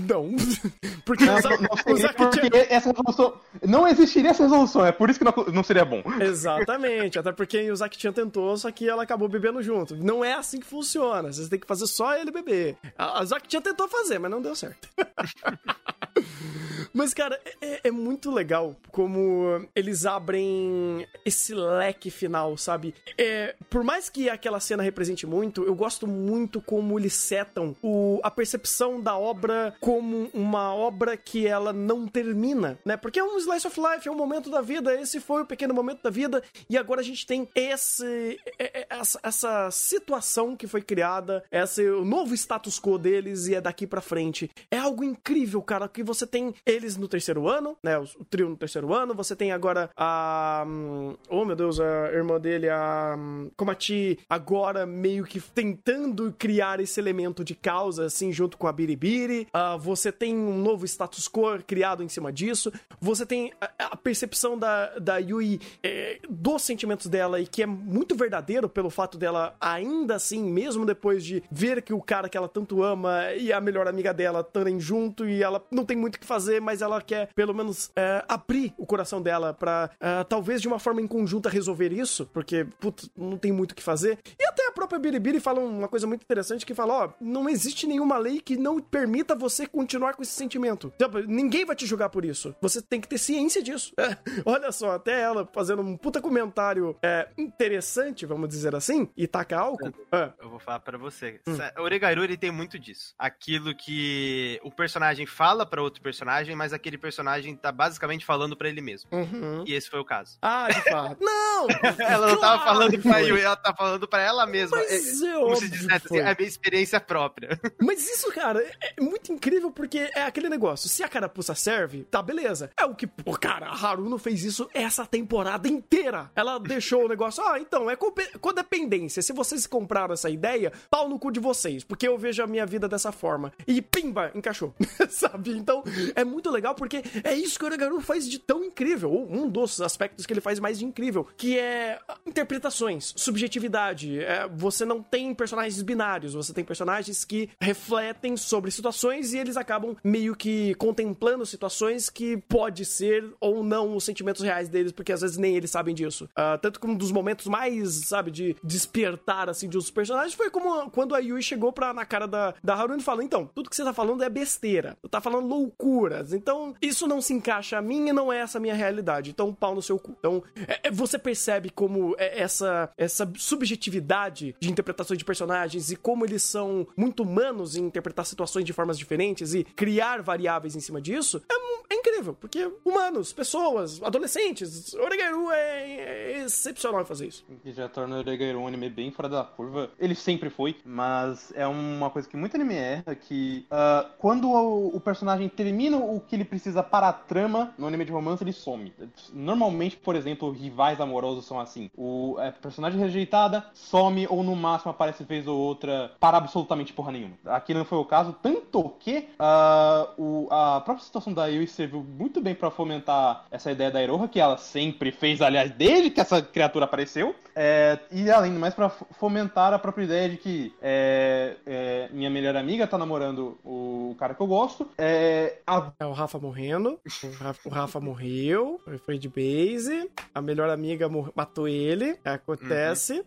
[0.08, 0.32] não.
[1.06, 3.34] Porque, não, não, porque essa resolução.
[3.68, 6.02] Não existiria essa resolução, é por isso que não, não seria bom.
[6.22, 7.18] Exatamente.
[7.18, 9.96] Até porque o Zaki-chan tentou, só que ela acabou bebendo junto.
[9.96, 11.34] Não é assim que funciona.
[11.34, 12.78] Vocês têm que fazer só ele beber.
[12.98, 14.88] A, a Zaki-chan tentou fazer, mas não deu certo.
[16.94, 22.94] Mas, cara, é, é, muito legal como eles abrem esse leque final, sabe?
[23.18, 28.20] É, por mais que aquela cena represente muito, eu gosto muito como eles setam o,
[28.24, 32.98] a percepção da obra como uma obra que ela não termina, né?
[32.98, 35.74] Porque é um slice of life, é um momento da vida, esse foi o pequeno
[35.74, 40.68] momento da vida, e agora a gente tem esse, é, é, essa, essa situação que
[40.68, 44.50] foi criada, esse o novo status quo deles e é daqui para frente.
[44.70, 47.98] É algo incrível, cara, que você tem eles no terceiro ano, né?
[47.98, 49.14] O, o trio no terceiro ano.
[49.14, 50.66] Você tem agora a.
[50.68, 53.16] Um, oh, meu Deus, a irmã dele, a.
[53.56, 59.48] Komati, agora meio que tentando criar esse elemento de causa, assim, junto com a Biribiri.
[59.54, 62.72] Uh, você tem um novo status quo criado em cima disso.
[63.00, 67.66] Você tem a, a percepção da, da Yui é, dos sentimentos dela e que é
[67.66, 72.38] muito verdadeiro pelo fato dela, ainda assim, mesmo depois de ver que o cara que
[72.38, 76.16] ela tanto ama e a melhor amiga dela estarem junto e ela não tem muito
[76.16, 80.24] o que fazer, mas ela quer pelo menos é, abrir o coração dela pra é,
[80.24, 83.82] talvez de uma forma em conjunta resolver isso, porque, putz, não tem muito o que
[83.82, 84.20] fazer.
[84.40, 87.88] E até a própria Biribiri fala uma coisa muito interessante que fala, ó, não existe
[87.88, 90.94] nenhuma lei que não permita você continuar com esse sentimento.
[90.98, 92.56] Tipo, ninguém vai te julgar por isso.
[92.62, 93.94] Você tem que ter ciência disso.
[94.02, 99.28] É, olha só, até ela fazendo um puta comentário é, interessante, vamos dizer assim, e
[99.28, 99.94] taca álcool.
[100.40, 101.40] Eu vou falar para você.
[101.48, 101.56] Hum.
[101.78, 103.14] O Oregairu, ele tem muito disso.
[103.18, 108.70] Aquilo que o personagem fala para outro personagem, mas aquele personagem tá basicamente falando para
[108.70, 109.10] ele mesmo.
[109.12, 109.64] Uhum.
[109.66, 110.38] E esse foi o caso.
[110.40, 111.18] Ah, de fato.
[111.20, 111.66] não!
[111.98, 114.78] ela não tava falando pra Yui, ela tá falando pra ela mesma.
[114.78, 117.60] Mas é, é como se dissesse assim, é a minha experiência própria.
[117.82, 120.88] Mas isso, cara, é muito incrível porque é aquele negócio.
[120.88, 122.70] Se a carapuça serve, tá beleza.
[122.78, 126.30] É o que, pô, cara, a Haruno fez isso essa temporada inteira.
[126.36, 127.96] Ela deixou o negócio, ah, então, é
[128.40, 129.24] codependência.
[129.24, 132.68] Se vocês compraram essa ideia, pau no cu de vocês, porque eu vejo a minha
[132.68, 133.52] vida dessa forma.
[133.66, 134.76] E pimba, encaixou.
[135.10, 135.58] Sabe?
[135.58, 135.84] Então,
[136.16, 139.50] é muito legal porque é isso que o Oregairu faz de tão incrível, ou um
[139.50, 144.20] dos aspectos que ele faz mais de incrível, que é interpretações, subjetividade.
[144.20, 149.58] É, você não tem personagens binários, você tem personagens que refletem sobre situações e eles
[149.58, 155.12] acabam meio que contemplando situações que pode ser ou não os sentimentos reais deles, porque
[155.12, 156.26] às vezes nem eles sabem disso.
[156.32, 160.50] Uh, tanto que um dos momentos mais, sabe, de despertar, assim, de os personagens foi
[160.50, 163.70] como quando a Yui chegou pra, na cara da, da Haruna e falou: então, tudo
[163.70, 167.78] que você tá falando é besteira, tu tá falando loucuras, então isso não se encaixa
[167.78, 170.16] a mim e não é essa a minha realidade, então pau no seu cu.
[170.18, 175.96] Então, é, é, você percebe como é essa, essa subjetividade de interpretação de personagens e
[175.96, 180.80] como eles são muito humanos em interpretar situações de formas diferentes e criar variáveis em
[180.80, 187.28] cima disso, é, é incrível, porque humanos, pessoas, adolescentes, Oregairu é, é excepcional em fazer
[187.28, 187.46] isso.
[187.62, 189.92] Que já torna Oregairu um anime bem fora da curva.
[190.00, 194.96] Ele sempre foi, mas é uma coisa que muito anime erra, que uh, quando o,
[194.96, 198.54] o, personagem termina o que ele precisa para a trama, no anime de romance ele
[198.54, 198.94] some.
[199.34, 201.90] Normalmente, por exemplo, rivais amorosos são assim.
[201.96, 207.12] O é, personagem rejeitada some ou no máximo aparece vez ou outra para absolutamente porra
[207.12, 207.36] nenhuma.
[207.46, 212.04] Aqui não foi o caso, tanto que uh, o, a própria situação da Yui serviu
[212.04, 216.22] muito bem para fomentar essa ideia da Iroha, que ela sempre fez, aliás, desde que
[216.22, 217.36] essa criatura apareceu.
[217.56, 222.30] É, e além do mais, para fomentar a própria ideia de que é, é, minha
[222.30, 224.88] melhor amiga tá namorando o cara que eu gosto.
[224.98, 225.92] É, a...
[226.12, 227.00] o Rafa morrendo.
[227.24, 228.82] O Rafa, o Rafa morreu.
[229.06, 230.12] Foi de base.
[230.36, 232.20] A melhor amiga matou ele.
[232.26, 233.26] Acontece.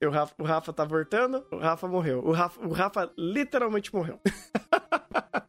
[0.00, 0.08] Uhum.
[0.08, 1.44] o, Rafa, o Rafa tá voltando.
[1.52, 2.24] O Rafa morreu.
[2.24, 4.18] O Rafa, o Rafa literalmente morreu.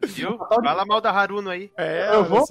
[0.06, 0.38] Viu?
[0.64, 1.72] Fala mal da Haruno aí.
[1.78, 2.44] É, eu vou.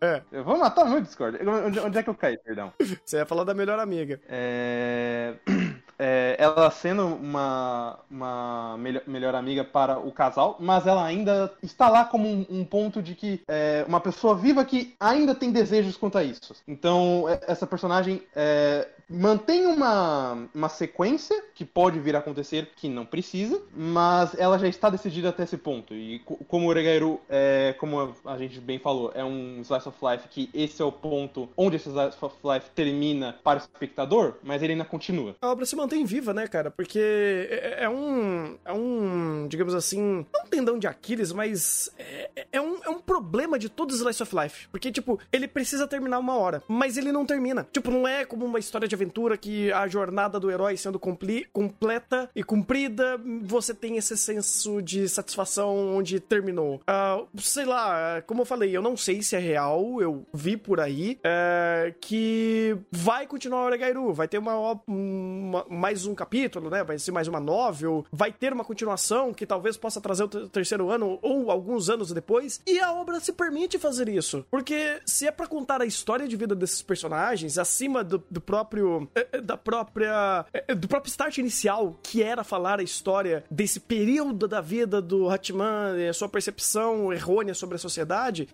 [0.00, 0.22] É.
[0.30, 1.38] Eu vou matar muito Discord.
[1.48, 2.72] Onde, onde é que eu caí, perdão?
[3.04, 4.20] Você ia falar da melhor amiga.
[4.28, 5.34] É.
[5.98, 11.88] é, ela sendo uma, uma melhor, melhor, amiga para o casal, mas ela ainda está
[11.88, 15.96] lá como um, um ponto de que é, uma pessoa viva que ainda tem desejos
[15.96, 16.54] quanto a isso.
[16.66, 22.88] Então, é, essa personagem é, mantém uma, uma sequência que pode vir a acontecer, que
[22.88, 25.94] não precisa, mas ela já está decidida até esse ponto.
[25.94, 30.28] E como o Oregairu, é, como a gente bem falou, é um slice of life
[30.28, 34.62] que esse é o ponto onde esse slice of life termina para o espectador, mas
[34.62, 35.34] ele ainda continua.
[35.40, 35.74] A obra se
[36.04, 36.70] viva, né, cara?
[36.70, 42.60] Porque é, é um, é um, digamos assim, não tendão de Aquiles, mas é, é,
[42.60, 44.68] um, é um problema de todo slice of life.
[44.68, 47.66] Porque, tipo, ele precisa terminar uma hora, mas ele não termina.
[47.72, 52.30] Tipo, não é como uma história de aventura que a jornada do herói sendo completa
[52.34, 56.80] e cumprida, você tem esse senso de satisfação onde terminou.
[56.88, 60.80] Uh, sei lá, como eu falei, eu não sei se é real, eu vi por
[60.80, 66.82] aí uh, que vai continuar o Oregairu, vai ter uma, uma, mais um capítulo, né?
[66.82, 70.90] Vai ser mais uma novel, vai ter uma continuação que talvez possa trazer o terceiro
[70.90, 74.44] ano ou alguns anos depois, e a obra se permite fazer isso.
[74.50, 79.08] Porque se é para contar a história de vida desses personagens acima do, do próprio
[79.14, 80.44] é, é, da própria.
[80.52, 85.28] É, do próprio start inicial, que era falar a história desse período da vida do
[85.28, 88.48] Hatman e a sua percepção errônea sobre a sociedade,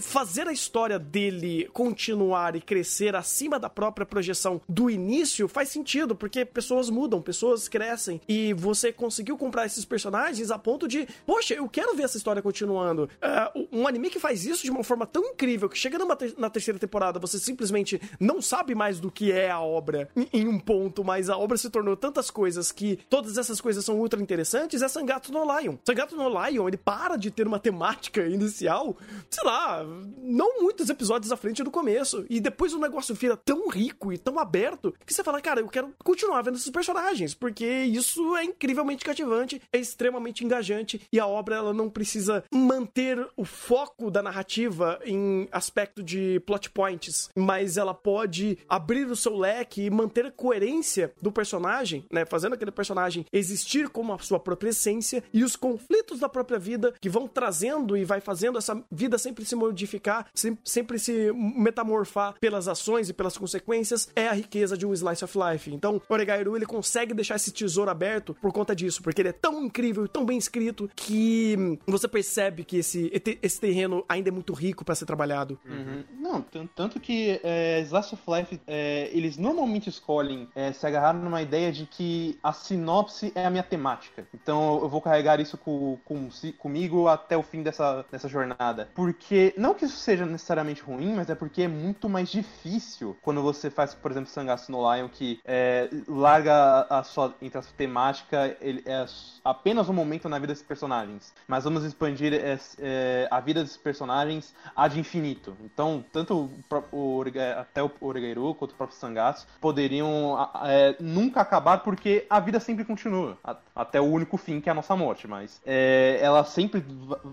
[0.00, 6.14] fazer a história dele continuar e crescer acima da própria projeção do início faz sentido,
[6.14, 11.54] porque pessoas mudam, pessoas crescem, e você conseguiu comprar esses personagens a ponto de, poxa,
[11.54, 13.08] eu quero ver essa história continuando.
[13.54, 16.50] Uh, um anime que faz isso de uma forma tão incrível que chega numa na
[16.50, 21.04] terceira temporada, você simplesmente não sabe mais do que é a obra em um ponto,
[21.04, 24.88] mas a obra se tornou tantas coisas que todas essas coisas são ultra interessantes, é
[24.88, 25.76] Sangatsu no Lion.
[25.84, 28.96] Sangatsu no Lion, ele para de ter uma temática inicial,
[29.30, 29.84] sei lá,
[30.18, 32.26] não muitos episódios à frente do começo.
[32.28, 35.68] E depois o negócio vira tão rico e tão aberto que você fala, cara, eu
[35.68, 41.26] quero continuar vendo esses personagens, porque isso é incrivelmente cativante, é extremamente engajante e a
[41.26, 47.76] obra ela não precisa manter o foco da narrativa em aspecto de plot points, mas
[47.76, 52.24] ela pode abrir o seu leque e manter a coerência do personagem, né?
[52.24, 56.94] Fazendo aquele personagem existir como a sua própria essência e os conflitos da própria vida
[57.00, 60.26] que vão trazendo e vai fazendo essa vida sempre se modificar,
[60.64, 65.38] sempre se metamorfar pelas ações e pelas consequências, é a riqueza de um slice of
[65.38, 65.72] life.
[65.72, 66.00] Então,
[66.40, 70.08] Ele consegue deixar esse tesouro aberto por conta disso, porque ele é tão incrível e
[70.08, 73.10] tão bem escrito que você percebe que esse,
[73.42, 75.58] esse terreno ainda é muito rico para ser trabalhado.
[75.64, 76.04] Uhum.
[76.18, 76.44] Não,
[76.74, 81.72] tanto que é, Slice of Life, é, eles normalmente escolhem é, se agarrar numa ideia
[81.72, 84.26] de que a sinopse é a minha temática.
[84.34, 88.88] Então eu vou carregar isso com, com, comigo até o fim dessa, dessa jornada.
[88.94, 93.42] Porque, não que isso seja necessariamente ruim, mas é porque é muito mais difícil quando
[93.42, 95.88] você faz, por exemplo, Sangatsu no Lion, que é,
[96.26, 99.06] larga a sua, entre a sua temática, ele é
[99.44, 101.32] apenas um momento na vida desses personagens.
[101.46, 105.56] Mas vamos expandir é, é, a vida desses personagens ad infinito.
[105.64, 106.50] Então, tanto
[106.92, 107.24] o, o,
[107.60, 112.84] até o Oregairu quanto o próprio Sangatsu poderiam é, nunca acabar porque a vida sempre
[112.84, 113.38] continua,
[113.74, 116.84] até o único fim que é a nossa morte, mas é, ela sempre,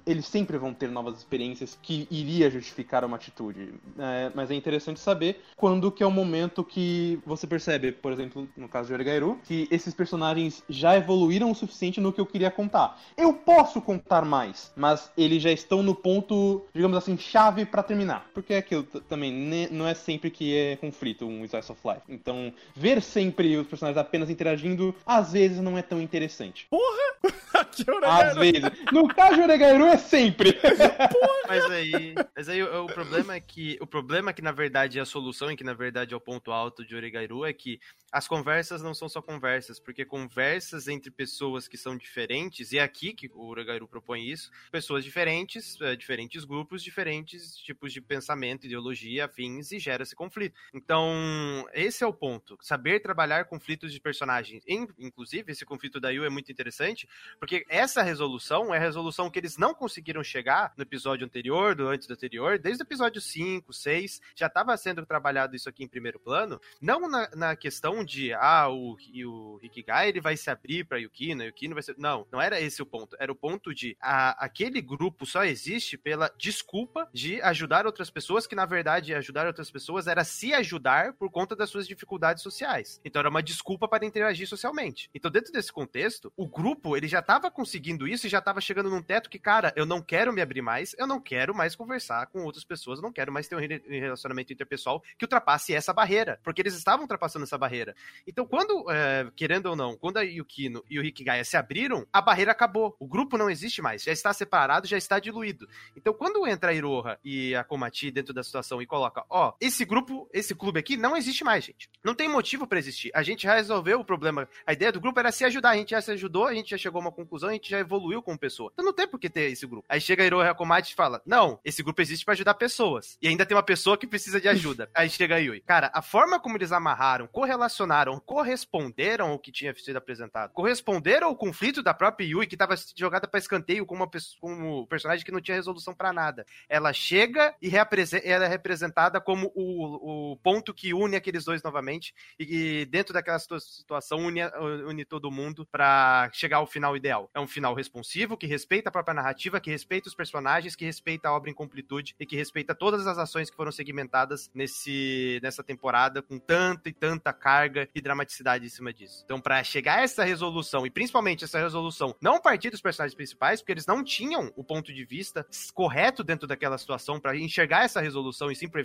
[0.05, 3.73] eles sempre vão ter novas experiências que iria justificar uma atitude.
[3.97, 8.47] É, mas é interessante saber quando que é o momento que você percebe, por exemplo,
[8.55, 12.51] no caso de Oregairu, que esses personagens já evoluíram o suficiente no que eu queria
[12.51, 12.99] contar.
[13.17, 18.27] Eu posso contar mais, mas eles já estão no ponto, digamos assim, chave para terminar.
[18.33, 22.01] Porque é aquilo também, não é sempre que é conflito um Slice of Life.
[22.09, 26.67] Então, ver sempre os personagens apenas interagindo, às vezes não é tão interessante.
[26.69, 27.03] Porra!
[28.03, 28.61] às vezes.
[28.91, 30.53] No caso de Oregairu é sempre.
[30.53, 31.33] Porra!
[31.47, 34.97] Mas aí, mas aí o, o, problema é que o problema é que na verdade
[34.97, 37.79] é a solução e que na verdade é o ponto alto de Oregairu é que
[38.13, 42.83] as conversas não são só conversas, porque conversas entre pessoas que são diferentes, e é
[42.83, 48.67] aqui que o Uragairu propõe isso, pessoas diferentes, é, diferentes grupos, diferentes tipos de pensamento,
[48.67, 50.55] ideologia, afins, e gera esse conflito.
[50.71, 52.55] Então, esse é o ponto.
[52.61, 54.63] Saber trabalhar conflitos de personagens.
[54.67, 57.09] Inclusive, esse conflito da Yu é muito interessante,
[57.39, 61.87] porque essa resolução é a resolução que eles não conseguiram chegar no episódio anterior, do
[61.87, 65.87] antes do anterior, desde o episódio 5, 6, já estava sendo trabalhado isso aqui em
[65.87, 70.85] primeiro plano, não na, na questão de ah, o, o Hikigai ele vai se abrir
[70.85, 71.95] pra Yukino, Yukino vai ser.
[71.97, 73.15] Não, não era esse o ponto.
[73.19, 78.47] Era o ponto de a, aquele grupo só existe pela desculpa de ajudar outras pessoas,
[78.47, 82.99] que na verdade ajudar outras pessoas era se ajudar por conta das suas dificuldades sociais.
[83.03, 85.09] Então era uma desculpa para interagir socialmente.
[85.13, 88.89] Então, dentro desse contexto, o grupo ele já estava conseguindo isso e já estava chegando
[88.89, 92.27] num teto que, cara, eu não quero me abrir mais, eu não quero mais conversar
[92.27, 96.39] com outras pessoas, eu não quero mais ter um relacionamento interpessoal que ultrapasse essa barreira.
[96.43, 97.92] Porque eles estavam ultrapassando essa barreira.
[98.27, 102.21] Então, quando, é, querendo ou não, quando a Yukino e o Hikigaya se abriram, a
[102.21, 102.95] barreira acabou.
[102.99, 104.03] O grupo não existe mais.
[104.03, 105.67] Já está separado, já está diluído.
[105.95, 109.53] Então, quando entra a Iroha e a Komati dentro da situação e coloca, ó, oh,
[109.59, 111.89] esse grupo, esse clube aqui não existe mais, gente.
[112.03, 113.11] Não tem motivo para existir.
[113.13, 114.47] A gente já resolveu o problema.
[114.65, 115.71] A ideia do grupo era se ajudar.
[115.71, 117.79] A gente já se ajudou, a gente já chegou a uma conclusão, a gente já
[117.79, 118.71] evoluiu como pessoa.
[118.73, 119.85] Então não tem por que ter esse grupo.
[119.89, 122.53] Aí chega a Iroha e a Komati e fala, não, esse grupo existe para ajudar
[122.55, 123.17] pessoas.
[123.21, 124.89] E ainda tem uma pessoa que precisa de ajuda.
[124.95, 125.61] Aí chega a Yui.
[125.61, 127.82] Cara, a forma como eles amarraram, correlacionaram,
[128.19, 130.51] corresponderam ao que tinha sido apresentado.
[130.51, 134.11] Corresponderam ao conflito da própria Yui, que estava jogada para escanteio como, uma,
[134.43, 136.45] um personagem que não tinha resolução para nada.
[136.67, 142.85] Ela chega e é representada como o, o ponto que une aqueles dois novamente e,
[142.85, 144.41] dentro daquela situação une,
[144.87, 147.29] une todo mundo para chegar ao final ideal.
[147.33, 151.29] É um final responsivo, que respeita a própria narrativa, que respeita os personagens, que respeita
[151.29, 155.63] a obra em completude e que respeita todas as ações que foram segmentadas nesse, nessa
[155.63, 159.21] temporada com tanta e tanta carga e dramaticidade em cima disso.
[159.25, 163.61] Então, para chegar a essa resolução, e principalmente essa resolução não partir dos personagens principais,
[163.61, 168.01] porque eles não tinham o ponto de vista correto dentro daquela situação para enxergar essa
[168.01, 168.83] resolução e sim por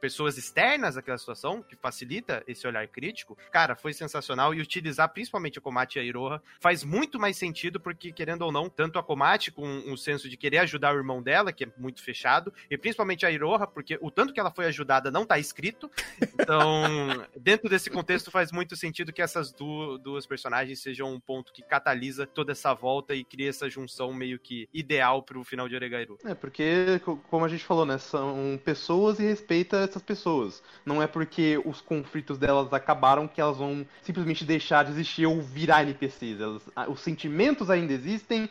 [0.00, 4.54] pessoas externas àquela situação, que facilita esse olhar crítico, cara, foi sensacional.
[4.54, 8.52] E utilizar principalmente a Komati e a Iroha faz muito mais sentido, porque, querendo ou
[8.52, 11.64] não, tanto a Komati com o um senso de querer ajudar o irmão dela, que
[11.64, 15.26] é muito fechado, e principalmente a Iroha, porque o tanto que ela foi ajudada não
[15.26, 15.90] tá escrito.
[16.34, 21.50] Então, dentro desse contexto, faz muito sentido que essas du duas personagens sejam um ponto
[21.50, 25.74] que catalisa toda essa volta e cria essa junção meio que ideal pro final de
[25.74, 26.18] Oregairu.
[26.26, 30.62] É, porque, como a gente falou, né, são pessoas e respeita essas pessoas.
[30.84, 35.40] Não é porque os conflitos delas acabaram que elas vão simplesmente deixar de existir ou
[35.40, 36.42] virar NPCs.
[36.42, 38.50] Elas, os sentimentos ainda existem,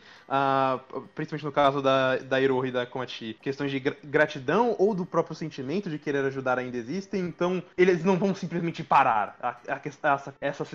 [1.14, 3.38] principalmente no caso da, da Hirohi e da Komachi.
[3.44, 8.18] Questões de gratidão ou do próprio sentimento de querer ajudar ainda existem, então eles não
[8.18, 9.36] vão simplesmente parar.
[9.42, 10.68] A, a, essa, essas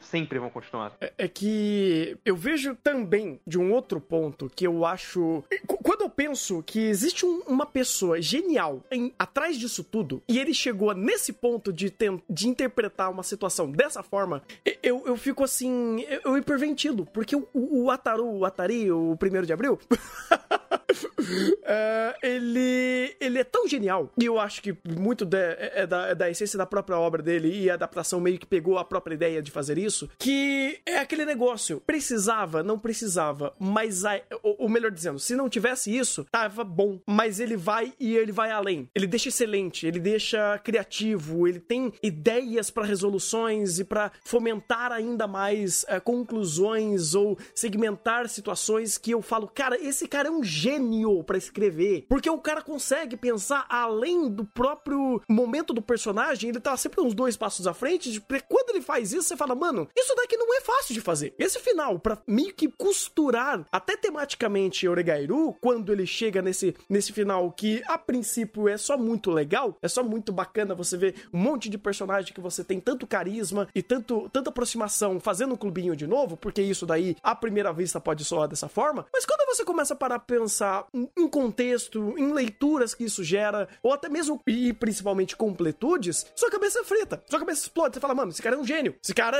[0.00, 0.92] sempre vão continuar.
[1.00, 5.44] É, é, que eu vejo também de um outro ponto que eu acho.
[5.66, 10.54] Quando eu penso que existe um, uma pessoa genial em, atrás disso tudo, e ele
[10.54, 14.42] chegou nesse ponto de, ten, de interpretar uma situação dessa forma,
[14.82, 16.00] eu, eu fico assim.
[16.08, 19.78] Eu, eu hiperventilo, porque o, o Ataru, o Atari, o primeiro de abril.
[21.24, 26.08] uh, ele, ele é tão genial, e eu acho que muito de, é, é, da,
[26.08, 29.14] é da essência da própria obra dele e a adaptação meio que pegou a própria
[29.14, 31.80] ideia de fazer isso, que é aquele negócio.
[31.86, 37.00] Precisava, não precisava, mas a, ou, melhor dizendo, se não tivesse isso, tava bom.
[37.06, 38.88] Mas ele vai e ele vai além.
[38.94, 45.26] Ele deixa excelente, ele deixa criativo, ele tem ideias para resoluções e para fomentar ainda
[45.26, 51.13] mais uh, conclusões ou segmentar situações que eu falo, cara, esse cara é um gênio
[51.14, 52.06] final para escrever.
[52.08, 57.14] Porque o cara consegue pensar além do próprio momento do personagem, ele tá sempre uns
[57.14, 58.20] dois passos à frente.
[58.48, 61.34] Quando ele faz isso, você fala, mano, isso daqui não é fácil de fazer.
[61.38, 67.52] Esse final, para meio que costurar até tematicamente Oregairu, quando ele chega nesse, nesse final
[67.52, 71.68] que a princípio é só muito legal, é só muito bacana você ver um monte
[71.68, 76.06] de personagem que você tem tanto carisma e tanto, tanta aproximação fazendo um clubinho de
[76.06, 79.06] novo, porque isso daí, à primeira vista, pode soar dessa forma.
[79.12, 80.86] Mas quando você começa a parar a pensar
[81.16, 86.80] em contexto, em leituras que isso gera, ou até mesmo e principalmente completudes, sua cabeça
[86.80, 87.94] é frita, sua cabeça explode.
[87.94, 88.94] Você fala, mano, esse cara é um gênio.
[89.02, 89.36] Esse cara,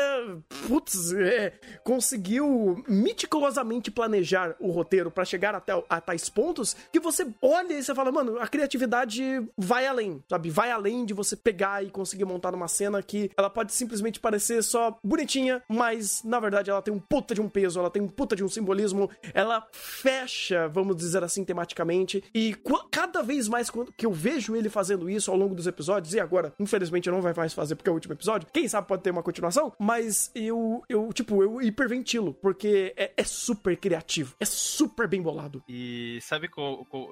[0.67, 1.53] putz, é,
[1.83, 7.83] conseguiu meticulosamente planejar o roteiro para chegar até a tais pontos que você olha e
[7.83, 9.23] você fala, mano, a criatividade
[9.57, 10.51] vai além, sabe?
[10.51, 14.63] Vai além de você pegar e conseguir montar uma cena que ela pode simplesmente parecer
[14.63, 18.09] só bonitinha, mas na verdade ela tem um puta de um peso, ela tem um
[18.09, 22.23] puta de um simbolismo, ela fecha, vamos dizer assim, tematicamente.
[22.35, 22.57] E
[22.91, 26.55] cada vez mais que eu vejo ele fazendo isso ao longo dos episódios, e agora,
[26.59, 29.23] infelizmente, não vai mais fazer porque é o último episódio, quem sabe pode ter uma
[29.23, 35.23] continuação, mas eu, eu tipo, eu hiperventilo, porque é, é super criativo, é super bem
[35.23, 35.63] bolado.
[35.69, 36.49] E sabe,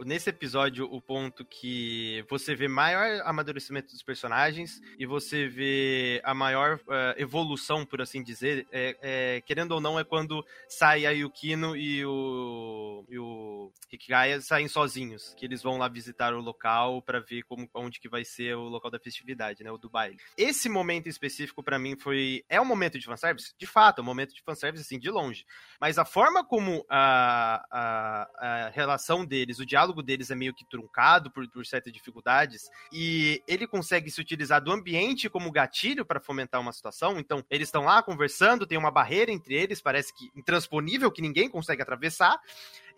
[0.05, 6.35] nesse episódio, o ponto que você vê maior amadurecimento dos personagens e você vê a
[6.35, 11.11] maior uh, evolução, por assim dizer, é, é, querendo ou não, é quando sai a
[11.11, 13.73] Yukino e o, e o
[14.23, 18.09] Hikigaya saem sozinhos, que eles vão lá visitar o local para ver como, onde que
[18.09, 20.19] vai ser o local da festividade, né, o do baile.
[20.37, 24.07] Esse momento específico para mim foi é um momento de fanservice, de fato, é um
[24.07, 25.45] momento de fanservice assim de longe,
[25.81, 30.65] mas a forma como a, a, a relação deles, o diálogo deles é meio que
[30.69, 36.21] truncado por, por certas dificuldades e ele consegue se utilizar do ambiente como gatilho para
[36.21, 37.19] fomentar uma situação.
[37.19, 41.49] Então, eles estão lá conversando, tem uma barreira entre eles, parece que intransponível que ninguém
[41.49, 42.41] consegue atravessar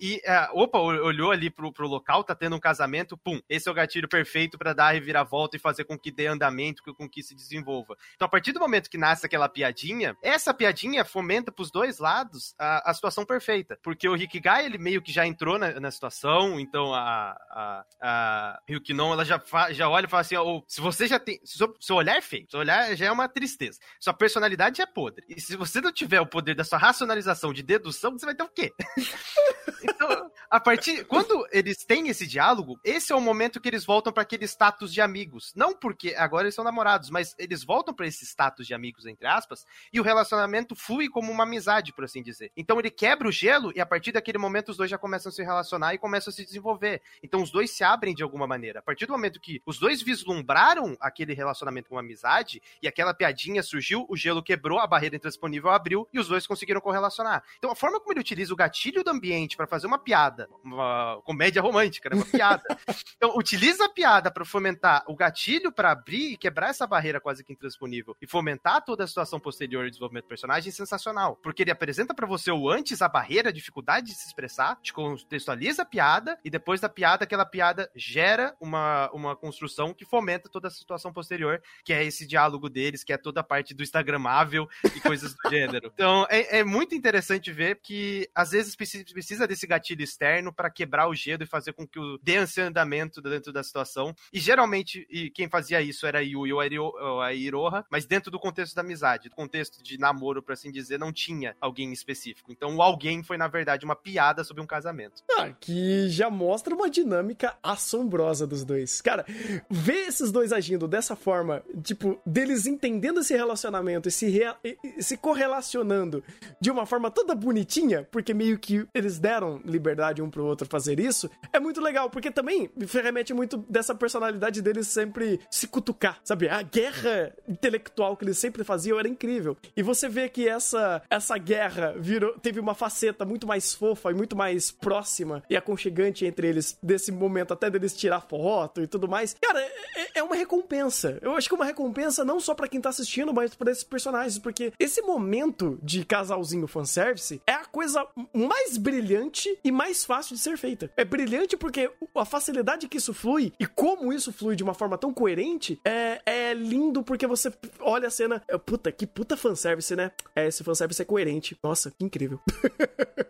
[0.00, 3.72] e, uh, opa, olhou ali pro, pro local, tá tendo um casamento, pum, esse é
[3.72, 7.22] o gatilho perfeito para dar a reviravolta e fazer com que dê andamento, com que
[7.22, 7.96] se desenvolva.
[8.14, 12.54] Então, a partir do momento que nasce aquela piadinha, essa piadinha fomenta pros dois lados
[12.58, 16.58] a, a situação perfeita, porque o Rikigai, ele meio que já entrou na, na situação,
[16.58, 20.80] então a, a, a Ryukinon, ela já, fa, já olha e fala assim, oh, se
[20.80, 23.78] você já tem, se seu, seu olhar é feio, seu olhar já é uma tristeza,
[24.00, 27.62] sua personalidade é podre, e se você não tiver o poder da sua racionalização de
[27.62, 28.72] dedução, você vai ter o quê?
[29.84, 31.04] Então, a partir.
[31.06, 34.92] Quando eles têm esse diálogo, esse é o momento que eles voltam para aquele status
[34.92, 35.52] de amigos.
[35.54, 39.26] Não porque agora eles são namorados, mas eles voltam para esse status de amigos, entre
[39.26, 42.52] aspas, e o relacionamento flui como uma amizade, por assim dizer.
[42.56, 45.32] Então ele quebra o gelo e a partir daquele momento os dois já começam a
[45.32, 47.02] se relacionar e começam a se desenvolver.
[47.22, 48.78] Então os dois se abrem de alguma maneira.
[48.78, 53.62] A partir do momento que os dois vislumbraram aquele relacionamento com amizade e aquela piadinha
[53.62, 57.42] surgiu, o gelo quebrou, a barreira intransponível abriu e os dois conseguiram correlacionar.
[57.58, 61.20] Então a forma como ele utiliza o gatilho do ambiente para fazer uma piada, uma
[61.24, 62.16] comédia romântica, né?
[62.16, 62.62] Uma piada.
[63.16, 67.42] então, utiliza a piada para fomentar o gatilho para abrir e quebrar essa barreira quase
[67.42, 71.36] que intransponível e fomentar toda a situação posterior de desenvolvimento do personagem é sensacional.
[71.42, 74.92] Porque ele apresenta para você o antes, a barreira, a dificuldade de se expressar, te
[74.92, 80.48] contextualiza a piada e depois da piada, aquela piada gera uma, uma construção que fomenta
[80.48, 83.82] toda a situação posterior, que é esse diálogo deles, que é toda a parte do
[83.82, 85.90] Instagramável e coisas do gênero.
[85.92, 90.70] Então, é, é muito interessante ver que às vezes precisa desse esse gatilho externo para
[90.70, 94.14] quebrar o gelo e fazer com que o dê esse andamento dentro da situação.
[94.32, 98.74] E geralmente, e quem fazia isso era Yu ou a Iroha, mas dentro do contexto
[98.74, 102.52] da amizade, do contexto de namoro, por assim dizer, não tinha alguém específico.
[102.52, 105.22] Então o alguém foi, na verdade, uma piada sobre um casamento.
[105.38, 109.00] Ah, que já mostra uma dinâmica assombrosa dos dois.
[109.00, 109.24] Cara,
[109.70, 115.02] ver esses dois agindo dessa forma, tipo, deles entendendo esse relacionamento e se, rea e
[115.02, 116.22] se correlacionando
[116.60, 120.98] de uma forma toda bonitinha, porque meio que eles deram liberdade um pro outro fazer
[121.00, 126.18] isso, é muito legal, porque também me remete muito dessa personalidade deles sempre se cutucar,
[126.24, 126.48] sabe?
[126.48, 129.56] A guerra intelectual que eles sempre faziam era incrível.
[129.76, 134.14] E você vê que essa, essa guerra virou, teve uma faceta muito mais fofa e
[134.14, 139.08] muito mais próxima e aconchegante entre eles, desse momento até deles tirar foto e tudo
[139.08, 139.34] mais.
[139.40, 141.18] Cara, é, é uma recompensa.
[141.22, 143.84] Eu acho que é uma recompensa não só para quem tá assistindo, mas para esses
[143.84, 150.04] personagens, porque esse momento de casalzinho fanservice é a coisa mais brilhante brilhante e mais
[150.04, 150.90] fácil de ser feita.
[150.96, 154.96] É brilhante porque a facilidade que isso flui e como isso flui de uma forma
[154.96, 158.42] tão coerente é, é lindo porque você olha a cena.
[158.48, 160.10] É, puta, que puta fanservice, né?
[160.34, 161.58] É, esse fanservice é coerente.
[161.62, 162.40] Nossa, que incrível.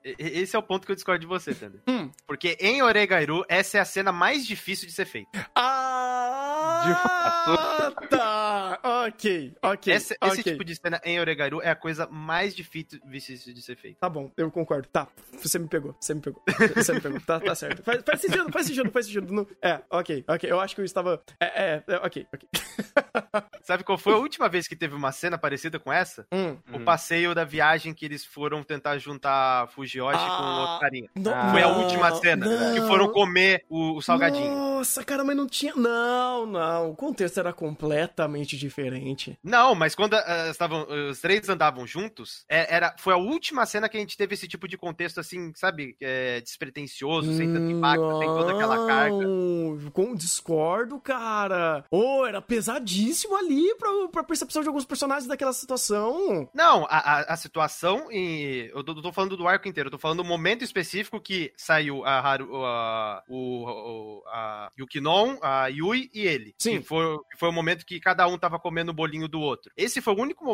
[0.05, 1.81] Esse é o ponto que eu discordo de você, Tander.
[1.89, 2.11] Hum.
[2.27, 5.49] Porque em Oregairu, essa é a cena mais difícil de ser feita.
[5.55, 6.83] Ah!
[6.85, 8.09] De fato.
[8.09, 8.44] Tá.
[8.83, 9.95] Tá, ok, ok.
[9.95, 10.29] Esse, okay.
[10.33, 13.99] esse tipo de cena em Oregairu é a coisa mais difícil de ser feita.
[14.01, 14.89] Tá bom, eu concordo.
[14.89, 15.09] Tá,
[15.41, 16.43] você me pegou, você me pegou.
[16.75, 17.83] Você me pegou, tá, tá certo.
[17.83, 19.33] Faz, faz sentido, faz sentido, faz sentido.
[19.33, 20.51] Não, é, ok, ok.
[20.51, 21.23] Eu acho que eu estava.
[21.41, 22.49] É, é, é ok, ok.
[23.63, 26.27] Sabe qual foi a última vez que teve uma cena parecida com essa?
[26.33, 26.85] Hum, o hum.
[26.85, 31.09] passeio da viagem que eles foram tentar juntar Fujiyoshi ah, com o outro carinha.
[31.15, 32.47] Não, foi a última cena.
[32.47, 32.75] Não.
[32.75, 34.74] Que foram comer o, o, salgadinho.
[34.85, 35.75] Nossa, cara, mas não tinha.
[35.75, 36.91] Não, não.
[36.91, 39.39] O contexto era completamente diferente.
[39.43, 43.89] Não, mas quando uh, estavam, os três andavam juntos, é, era, foi a última cena
[43.89, 45.97] que a gente teve esse tipo de contexto, assim, sabe?
[46.03, 49.25] É, despretensioso, sem tanto impacto, sem toda aquela carga.
[49.95, 51.87] Com, discordo, cara.
[51.91, 56.47] Oh, era pesadíssimo ali pra, pra percepção de alguns personagens daquela situação.
[56.53, 58.67] Não, a, a, a situação em.
[58.67, 62.05] Eu tô, tô, falando do arco inteiro, eu tô falando do momento específico que saiu
[62.05, 66.55] a Haru, a, o, a Yukinon, a Yui e ele.
[66.59, 66.81] Sim.
[66.81, 69.73] Que foi, foi o momento que cada um tava comendo o bolinho do outro.
[69.77, 70.45] Esse foi o único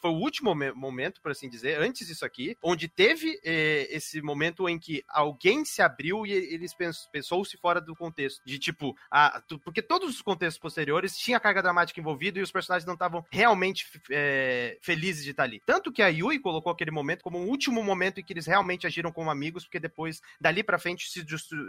[0.00, 4.68] foi o último momento, por assim dizer, antes disso aqui, onde teve eh, esse momento
[4.68, 6.74] em que alguém se abriu e eles
[7.12, 8.42] pensou-se fora do contexto.
[8.44, 12.86] De tipo, a, porque todos os contextos posteriores tinha carga dramática envolvida e os personagens
[12.86, 15.60] não estavam realmente é, felizes de estar ali.
[15.66, 18.86] Tanto que a Yui colocou aquele momento como um último momento em que eles realmente
[18.86, 21.24] agiram como amigos, porque depois, dali pra frente, se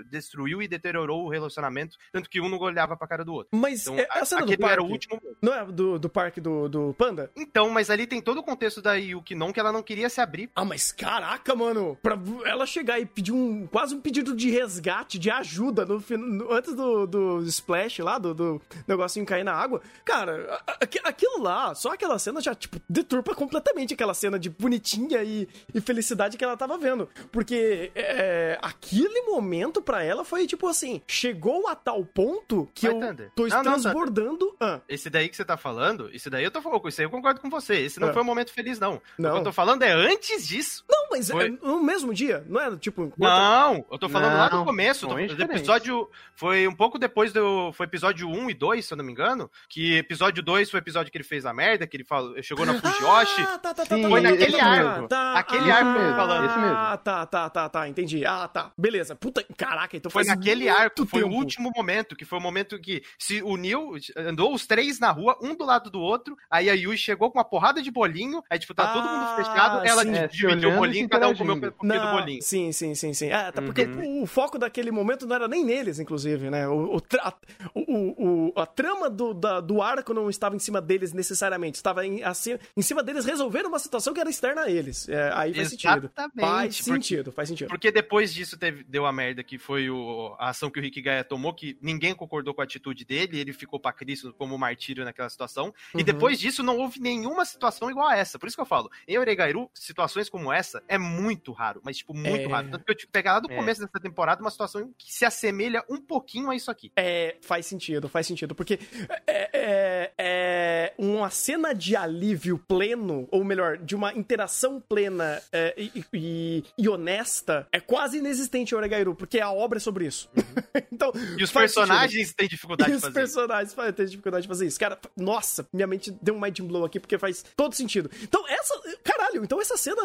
[0.09, 3.49] destruiu e deteriorou o relacionamento, tanto que um não olhava pra cara do outro.
[3.57, 6.39] Mas então, é, a cena do parque, era o último Não é do, do parque
[6.41, 7.31] do, do Panda?
[7.35, 10.21] Então, mas ali tem todo o contexto da Yuki não que ela não queria se
[10.21, 10.49] abrir.
[10.55, 15.19] Ah, mas caraca, mano, pra ela chegar e pedir um, quase um pedido de resgate,
[15.19, 19.81] de ajuda no, no antes do, do splash lá, do, do negocinho cair na água,
[20.03, 20.61] cara,
[21.03, 25.81] aquilo lá, só aquela cena já, tipo, deturpa completamente aquela cena de bonitinha e, e
[25.81, 27.09] felicidade que ela tava vendo.
[27.31, 32.95] Porque é, aquele momento para ela foi tipo assim: chegou a tal ponto que Vai,
[32.95, 33.31] eu Thunder.
[33.35, 34.55] tô não, transbordando.
[34.59, 34.81] Não, ah.
[34.87, 37.39] Esse daí que você tá falando, esse daí eu tô falando, isso aí eu concordo
[37.39, 37.75] com você.
[37.75, 38.13] Esse não ah.
[38.13, 39.01] foi um momento feliz, não.
[39.17, 39.29] não.
[39.29, 40.83] O que eu tô falando é antes disso.
[40.89, 41.47] Não, mas foi...
[41.47, 42.75] é no mesmo dia, não é?
[42.77, 43.11] Tipo.
[43.17, 45.07] Não, eu tô falando não, lá no começo.
[45.07, 46.09] Tô, do episódio.
[46.35, 47.71] Foi um pouco depois do.
[47.73, 49.49] Foi episódio 1 e 2, se eu não me engano.
[49.69, 52.65] Que episódio 2 foi o episódio que ele fez a merda, que ele falou, chegou
[52.65, 53.41] na Fujiyoshi.
[53.41, 55.07] Ah, tá, tá, tá, Sim, foi naquele arco.
[55.07, 56.45] Tá, aquele ah, arco que eu tô falando.
[56.45, 56.75] Esse mesmo.
[56.75, 58.25] Ah, tá, tá, tá, tá, entendi.
[58.25, 58.71] Ah, tá.
[58.77, 59.15] Beleza.
[59.15, 63.03] Puta, caraca, então foi naquele arco, foi o último momento, que foi o momento que
[63.17, 66.97] se uniu, andou os três na rua, um do lado do outro, aí a Yui
[66.97, 70.27] chegou com uma porrada de bolinho, aí tipo, tá ah, todo mundo fechado, ela sim,
[70.27, 72.41] dividiu o bolinho, cada um comeu um pouquinho do bolinho.
[72.41, 73.31] Sim, sim, sim, sim.
[73.31, 74.23] Ah, tá, porque uhum.
[74.23, 76.67] o foco daquele momento não era nem neles, inclusive, né?
[76.67, 77.33] O, o, a,
[77.73, 82.05] o, o, a trama do, da, do arco não estava em cima deles necessariamente, estava
[82.05, 85.07] em, assim, em cima deles resolvendo uma situação que era externa a eles.
[85.09, 86.35] É, aí faz Exatamente, sentido.
[86.41, 87.67] Faz sentido, porque, faz sentido.
[87.69, 91.01] Porque depois disso teve, deu a merda que foi o, a ação que o Rick
[91.01, 95.03] Gaia tomou, que ninguém concordou com a atitude dele, ele ficou pra Cristo como martírio
[95.03, 95.73] naquela situação.
[95.93, 95.99] Uhum.
[95.99, 98.39] E depois disso não houve nenhuma situação igual a essa.
[98.39, 102.13] Por isso que eu falo, em Oregairu, situações como essa é muito raro, mas tipo,
[102.13, 102.47] muito é...
[102.47, 102.69] raro.
[102.71, 103.55] Tanto que eu tive que pegar lá do é...
[103.55, 106.91] começo dessa temporada uma situação que se assemelha um pouquinho a isso aqui.
[106.95, 108.55] É, faz sentido, faz sentido.
[108.55, 108.79] Porque
[109.27, 115.73] é, é, é uma cena de alívio pleno, ou melhor, de uma interação plena é,
[115.75, 120.29] e, e, e, honesta, é quase inexistente em Oregairu, porque a obra é sobre isso.
[120.37, 120.43] Uhum.
[120.91, 122.35] então, e os personagens sentido.
[122.35, 123.19] têm dificuldade e de fazer isso.
[123.19, 124.79] Os personagens têm dificuldade de fazer isso.
[124.79, 128.09] Cara, nossa, minha mente deu um mind blow aqui, porque faz todo sentido.
[128.21, 128.75] Então, essa.
[129.03, 130.01] Caralho, então essa cena,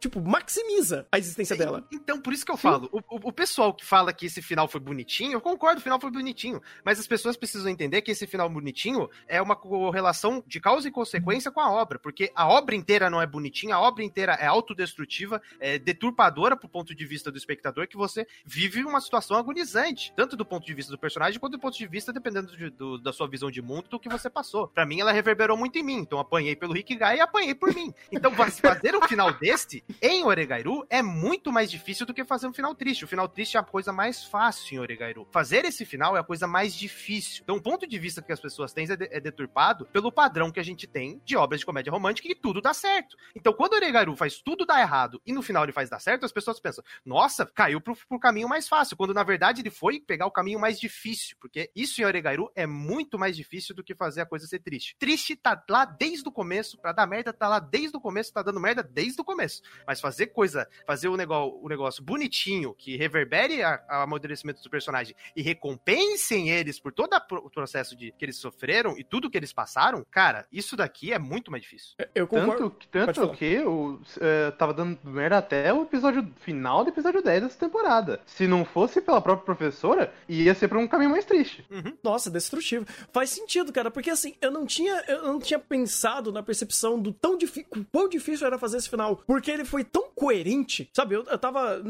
[0.00, 1.86] tipo, maximiza a existência dela.
[1.92, 4.80] Então, por isso que eu falo, o, o, pessoal que fala que esse final foi
[4.80, 6.60] bonitinho, eu concordo, o final foi bonitinho.
[6.84, 8.87] Mas as pessoas precisam entender que esse final bonitinho
[9.26, 13.20] é uma correlação de causa e consequência com a obra, porque a obra inteira não
[13.20, 17.86] é bonitinha, a obra inteira é autodestrutiva, é deturpadora pro ponto de vista do espectador,
[17.86, 21.60] que você vive uma situação agonizante, tanto do ponto de vista do personagem quanto do
[21.60, 24.68] ponto de vista, dependendo de, do, da sua visão de mundo, do que você passou.
[24.68, 27.92] Para mim, ela reverberou muito em mim, então apanhei pelo Guy e apanhei por mim.
[28.10, 32.52] Então, fazer um final deste em Oregairu é muito mais difícil do que fazer um
[32.52, 33.04] final triste.
[33.04, 35.26] O final triste é a coisa mais fácil em Oregairu.
[35.30, 37.42] Fazer esse final é a coisa mais difícil.
[37.42, 40.60] Então, o ponto de vista que as pessoas têm é, é deturpado pelo padrão que
[40.60, 43.16] a gente tem de obras de comédia romântica e tudo dá certo.
[43.34, 46.32] Então, quando Oregairu faz tudo dar errado e no final ele faz dar certo, as
[46.32, 48.96] pessoas pensam, nossa, caiu pro, pro caminho mais fácil.
[48.96, 51.36] Quando na verdade ele foi pegar o caminho mais difícil.
[51.40, 54.96] Porque isso em Oregairu é muito mais difícil do que fazer a coisa ser triste.
[54.98, 58.42] Triste tá lá desde o começo, pra dar merda tá lá desde o começo, tá
[58.42, 59.62] dando merda desde o começo.
[59.86, 65.14] Mas fazer coisa, fazer o negócio, o negócio bonitinho, que reverbere o amadurecimento do personagem
[65.34, 69.52] e recompensem eles por todo o processo de que eles sofreram e tudo que eles
[69.52, 71.94] passaram, cara, isso daqui é muito mais difícil.
[72.14, 72.70] Eu concordo.
[72.90, 77.42] Tanto, tanto que eu uh, tava dando merda até o episódio final do episódio 10
[77.42, 78.20] dessa temporada.
[78.26, 81.64] Se não fosse pela própria professora, ia ser pra um caminho mais triste.
[81.70, 81.96] Uhum.
[82.02, 82.86] Nossa, destrutivo.
[83.12, 87.12] Faz sentido, cara, porque assim, eu não tinha, eu não tinha pensado na percepção do
[87.12, 91.14] tão difícil, quão difícil era fazer esse final, porque ele foi tão coerente, sabe?
[91.14, 91.82] Eu, eu tava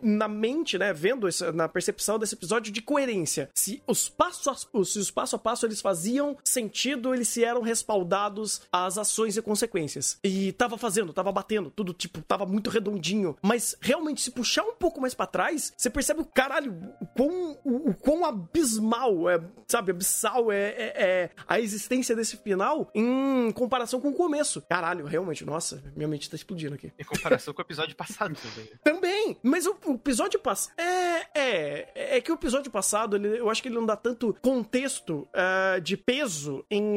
[0.00, 3.50] na mente, né, vendo essa, na percepção desse episódio de coerência.
[3.54, 4.54] Se os passos a,
[4.84, 6.13] se os passo a passo eles faziam
[6.44, 10.18] sentido, eles se eram respaldados às ações e consequências.
[10.22, 13.36] E tava fazendo, tava batendo, tudo tipo, tava muito redondinho.
[13.42, 17.58] Mas realmente, se puxar um pouco mais para trás, você percebe o caralho, o quão,
[17.64, 23.50] o, o quão abismal, é, sabe, abissal é, é, é, a existência desse final em
[23.52, 24.62] comparação com o começo.
[24.62, 26.92] Caralho, realmente, nossa, minha mente tá explodindo aqui.
[26.98, 28.70] Em comparação com o episódio passado também.
[28.82, 30.74] também, mas o, o episódio passado.
[30.78, 34.36] É, é, é que o episódio passado, ele, eu acho que ele não dá tanto
[34.40, 36.96] contexto uh, de peso em,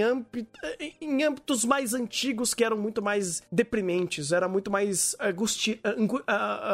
[1.02, 6.22] em âmbitos mais antigos que eram muito mais deprimentes, era muito mais angusti angu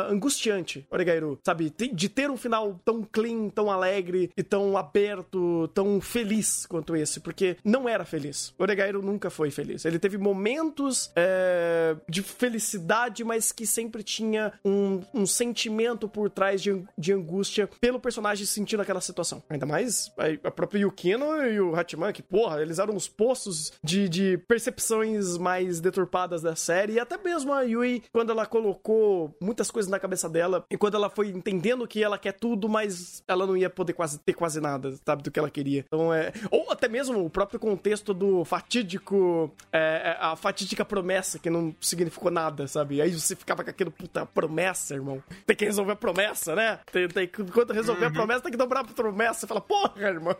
[0.09, 1.73] angustiante, Oregairu, sabe?
[1.93, 7.19] De ter um final tão clean, tão alegre e tão aberto, tão feliz quanto esse,
[7.19, 8.53] porque não era feliz.
[8.57, 9.85] Oregairu nunca foi feliz.
[9.85, 16.61] Ele teve momentos é, de felicidade, mas que sempre tinha um, um sentimento por trás
[16.61, 19.43] de, de angústia pelo personagem sentindo aquela situação.
[19.49, 23.71] Ainda mais a, a própria Yukino e o Hachiman, que, porra, eles eram os postos
[23.83, 29.35] de, de percepções mais deturpadas da série, e até mesmo a Yui, quando ela colocou
[29.41, 33.23] muitas coisas na cabeça dela, e quando ela foi entendendo que ela quer tudo, mas
[33.27, 35.83] ela não ia poder quase ter quase nada, sabe, do que ela queria.
[35.87, 36.31] Então é.
[36.49, 39.51] Ou até mesmo o próprio contexto do fatídico.
[39.71, 43.01] É, é a fatídica promessa, que não significou nada, sabe?
[43.01, 45.23] Aí você ficava com aquilo, puta, promessa, irmão.
[45.45, 46.79] Tem que resolver a promessa, né?
[46.91, 48.11] Tem, tem, quando resolver uhum.
[48.11, 49.41] a promessa, tem que dobrar a promessa.
[49.41, 50.35] Você fala, porra, irmão.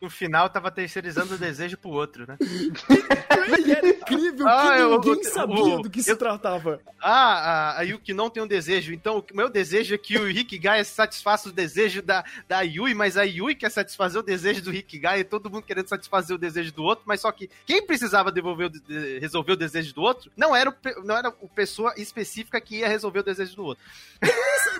[0.00, 2.36] No final, tava terceirizando o desejo pro outro, né?
[3.66, 6.80] e era incrível ah, que ninguém eu, sabia do que se tratava.
[7.00, 8.92] Ah, a, Yuki não tem um desejo.
[8.92, 12.94] Então, o meu desejo é que o Rick Gaia satisfaça o desejo da, da Yui,
[12.94, 16.34] mas a Yui quer satisfazer o desejo do Rick Gaia e todo mundo querendo satisfazer
[16.34, 19.94] o desejo do outro, mas só que quem precisava devolver o, de, resolver o desejo
[19.94, 23.56] do outro não era, o, não era a pessoa específica que ia resolver o desejo
[23.56, 23.84] do outro.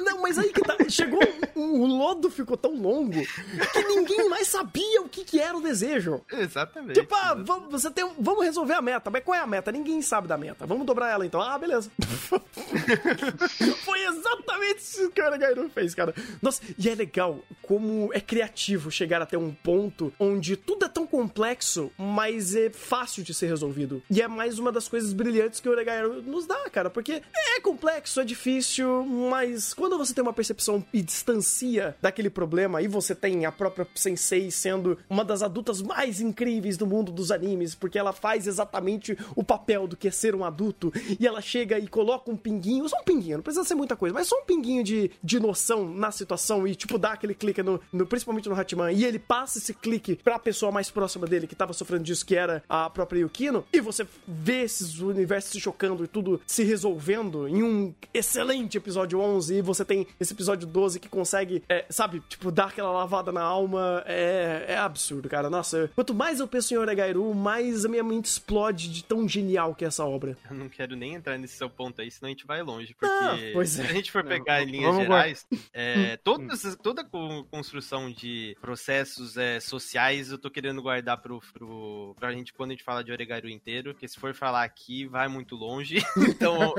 [0.01, 0.77] Não, mas aí que tá.
[0.89, 1.21] Chegou.
[1.55, 3.21] O lodo ficou tão longo
[3.73, 6.21] que ninguém mais sabia o que, que era o desejo.
[6.33, 7.01] Exatamente.
[7.01, 9.11] Tipo, ah, vamos, você tem, vamos resolver a meta.
[9.11, 9.73] Mas qual é a meta?
[9.73, 10.67] Ninguém sabe da meta.
[10.67, 11.41] Vamos dobrar ela então.
[11.41, 11.91] Ah, beleza.
[13.85, 16.15] Foi exatamente isso que o Aragairu fez, cara.
[16.41, 21.07] Nossa, e é legal como é criativo chegar até um ponto onde tudo é tão
[21.07, 24.03] complexo, mas é fácil de ser resolvido.
[24.11, 27.61] E é mais uma das coisas brilhantes que o Oregairu nos dá, cara, porque é
[27.61, 33.15] complexo, é difícil, mas quando você tem uma percepção e distancia daquele problema e você
[33.15, 37.99] tem a própria Sensei sendo uma das adultas mais incríveis do mundo dos animes, porque
[37.99, 41.87] ela faz exatamente o papel do que é ser um adulto e ela chega e
[41.87, 44.83] coloca um pinguinho, só um pinguinho, não precisa ser muita coisa, mas só um pinguinho
[44.83, 48.93] de, de noção na situação e, tipo, dá aquele clique no, no principalmente no Hatman,
[48.93, 52.37] e ele passa esse clique pra pessoa mais próxima dele que tava sofrendo disso, que
[52.37, 57.49] era a própria Yukino, e você vê esses universos se chocando e tudo se resolvendo
[57.49, 62.23] em um excelente episódio 11, e você tem esse episódio 12 que consegue, é, sabe,
[62.29, 65.51] tipo, dar aquela lavada na alma, é, é absurdo, cara.
[65.51, 69.75] Nossa, quanto mais eu penso em Oregairu, mais a minha mente explode de tão genial
[69.75, 70.37] que é essa obra.
[70.51, 73.07] Eu não quero nem entrar nesse seu ponto aí, senão a gente vai longe, porque
[73.07, 73.85] ah, pois é.
[73.85, 77.05] se a gente for pegar não, em linhas gerais, é, todas, toda a
[77.51, 82.73] construção de processos é, sociais eu tô querendo guardar pro, pro, pra gente quando a
[82.75, 85.99] gente fala de Oregairu inteiro, porque se for falar aqui, vai muito longe.
[86.29, 86.75] então,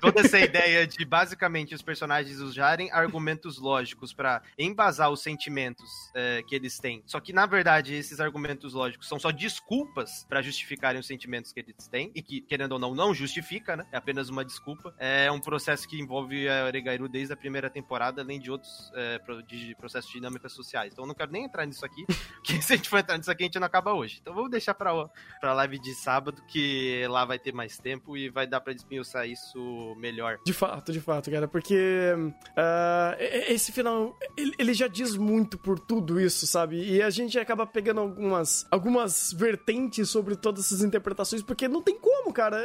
[0.00, 6.42] toda essa ideia de basicamente os personagens usarem argumentos lógicos para embasar os sentimentos é,
[6.46, 7.02] que eles têm.
[7.06, 11.60] Só que, na verdade, esses argumentos lógicos são só desculpas para justificarem os sentimentos que
[11.60, 13.86] eles têm, e que, querendo ou não, não justifica, né?
[13.92, 14.94] É apenas uma desculpa.
[14.98, 19.20] É um processo que envolve a Oregairu desde a primeira temporada, além de outros é,
[19.46, 20.92] de processos de dinâmicas sociais.
[20.92, 22.04] Então, eu não quero nem entrar nisso aqui,
[22.36, 24.18] porque se a gente for entrar nisso aqui, a gente não acaba hoje.
[24.20, 24.92] Então, vamos deixar pra,
[25.40, 29.28] pra live de sábado, que lá vai ter mais tempo e vai dar pra desmiuçar
[29.28, 30.38] isso melhor.
[30.44, 33.16] De fato, de fato, cara, porque uh,
[33.48, 36.82] esse final, ele, ele, já diz muito por tudo isso, sabe?
[36.82, 41.98] E a gente acaba pegando algumas, algumas vertentes sobre todas essas interpretações, porque não tem
[41.98, 42.58] como, cara.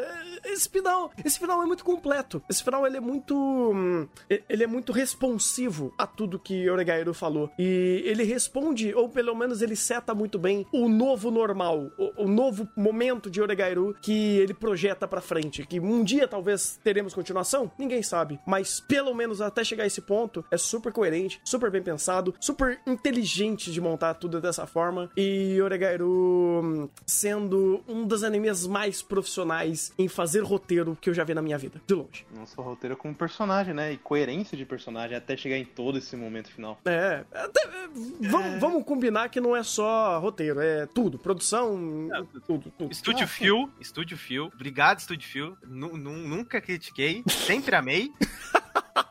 [0.45, 2.41] Esse final, esse final é muito completo.
[2.49, 3.35] Esse final, ele é muito...
[3.35, 7.49] Hum, ele é muito responsivo a tudo que Oregairu falou.
[7.57, 12.27] E ele responde, ou pelo menos ele seta muito bem o novo normal, o, o
[12.27, 17.71] novo momento de Oregairu que ele projeta pra frente que um dia talvez teremos continuação,
[17.77, 18.39] ninguém sabe.
[18.45, 22.79] Mas pelo menos até chegar a esse ponto, é super coerente, super bem pensado, super
[22.85, 25.09] inteligente de montar tudo dessa forma.
[25.15, 31.33] E Oregairu sendo um dos animes mais profissionais em fazer roteiro que eu já vi
[31.33, 32.25] na minha vida, de longe.
[32.33, 33.93] Não só roteiro como personagem, né?
[33.93, 36.79] E coerência de personagem até chegar em todo esse momento final.
[36.85, 37.87] É, até, é,
[38.21, 38.59] vamos, é.
[38.59, 42.91] vamos combinar que não é só roteiro, é tudo, produção, é, tudo, tudo.
[42.91, 48.11] Estúdio ah, Fio, Estúdio Fio, obrigado Estúdio Fio, nunca critiquei, sempre amei.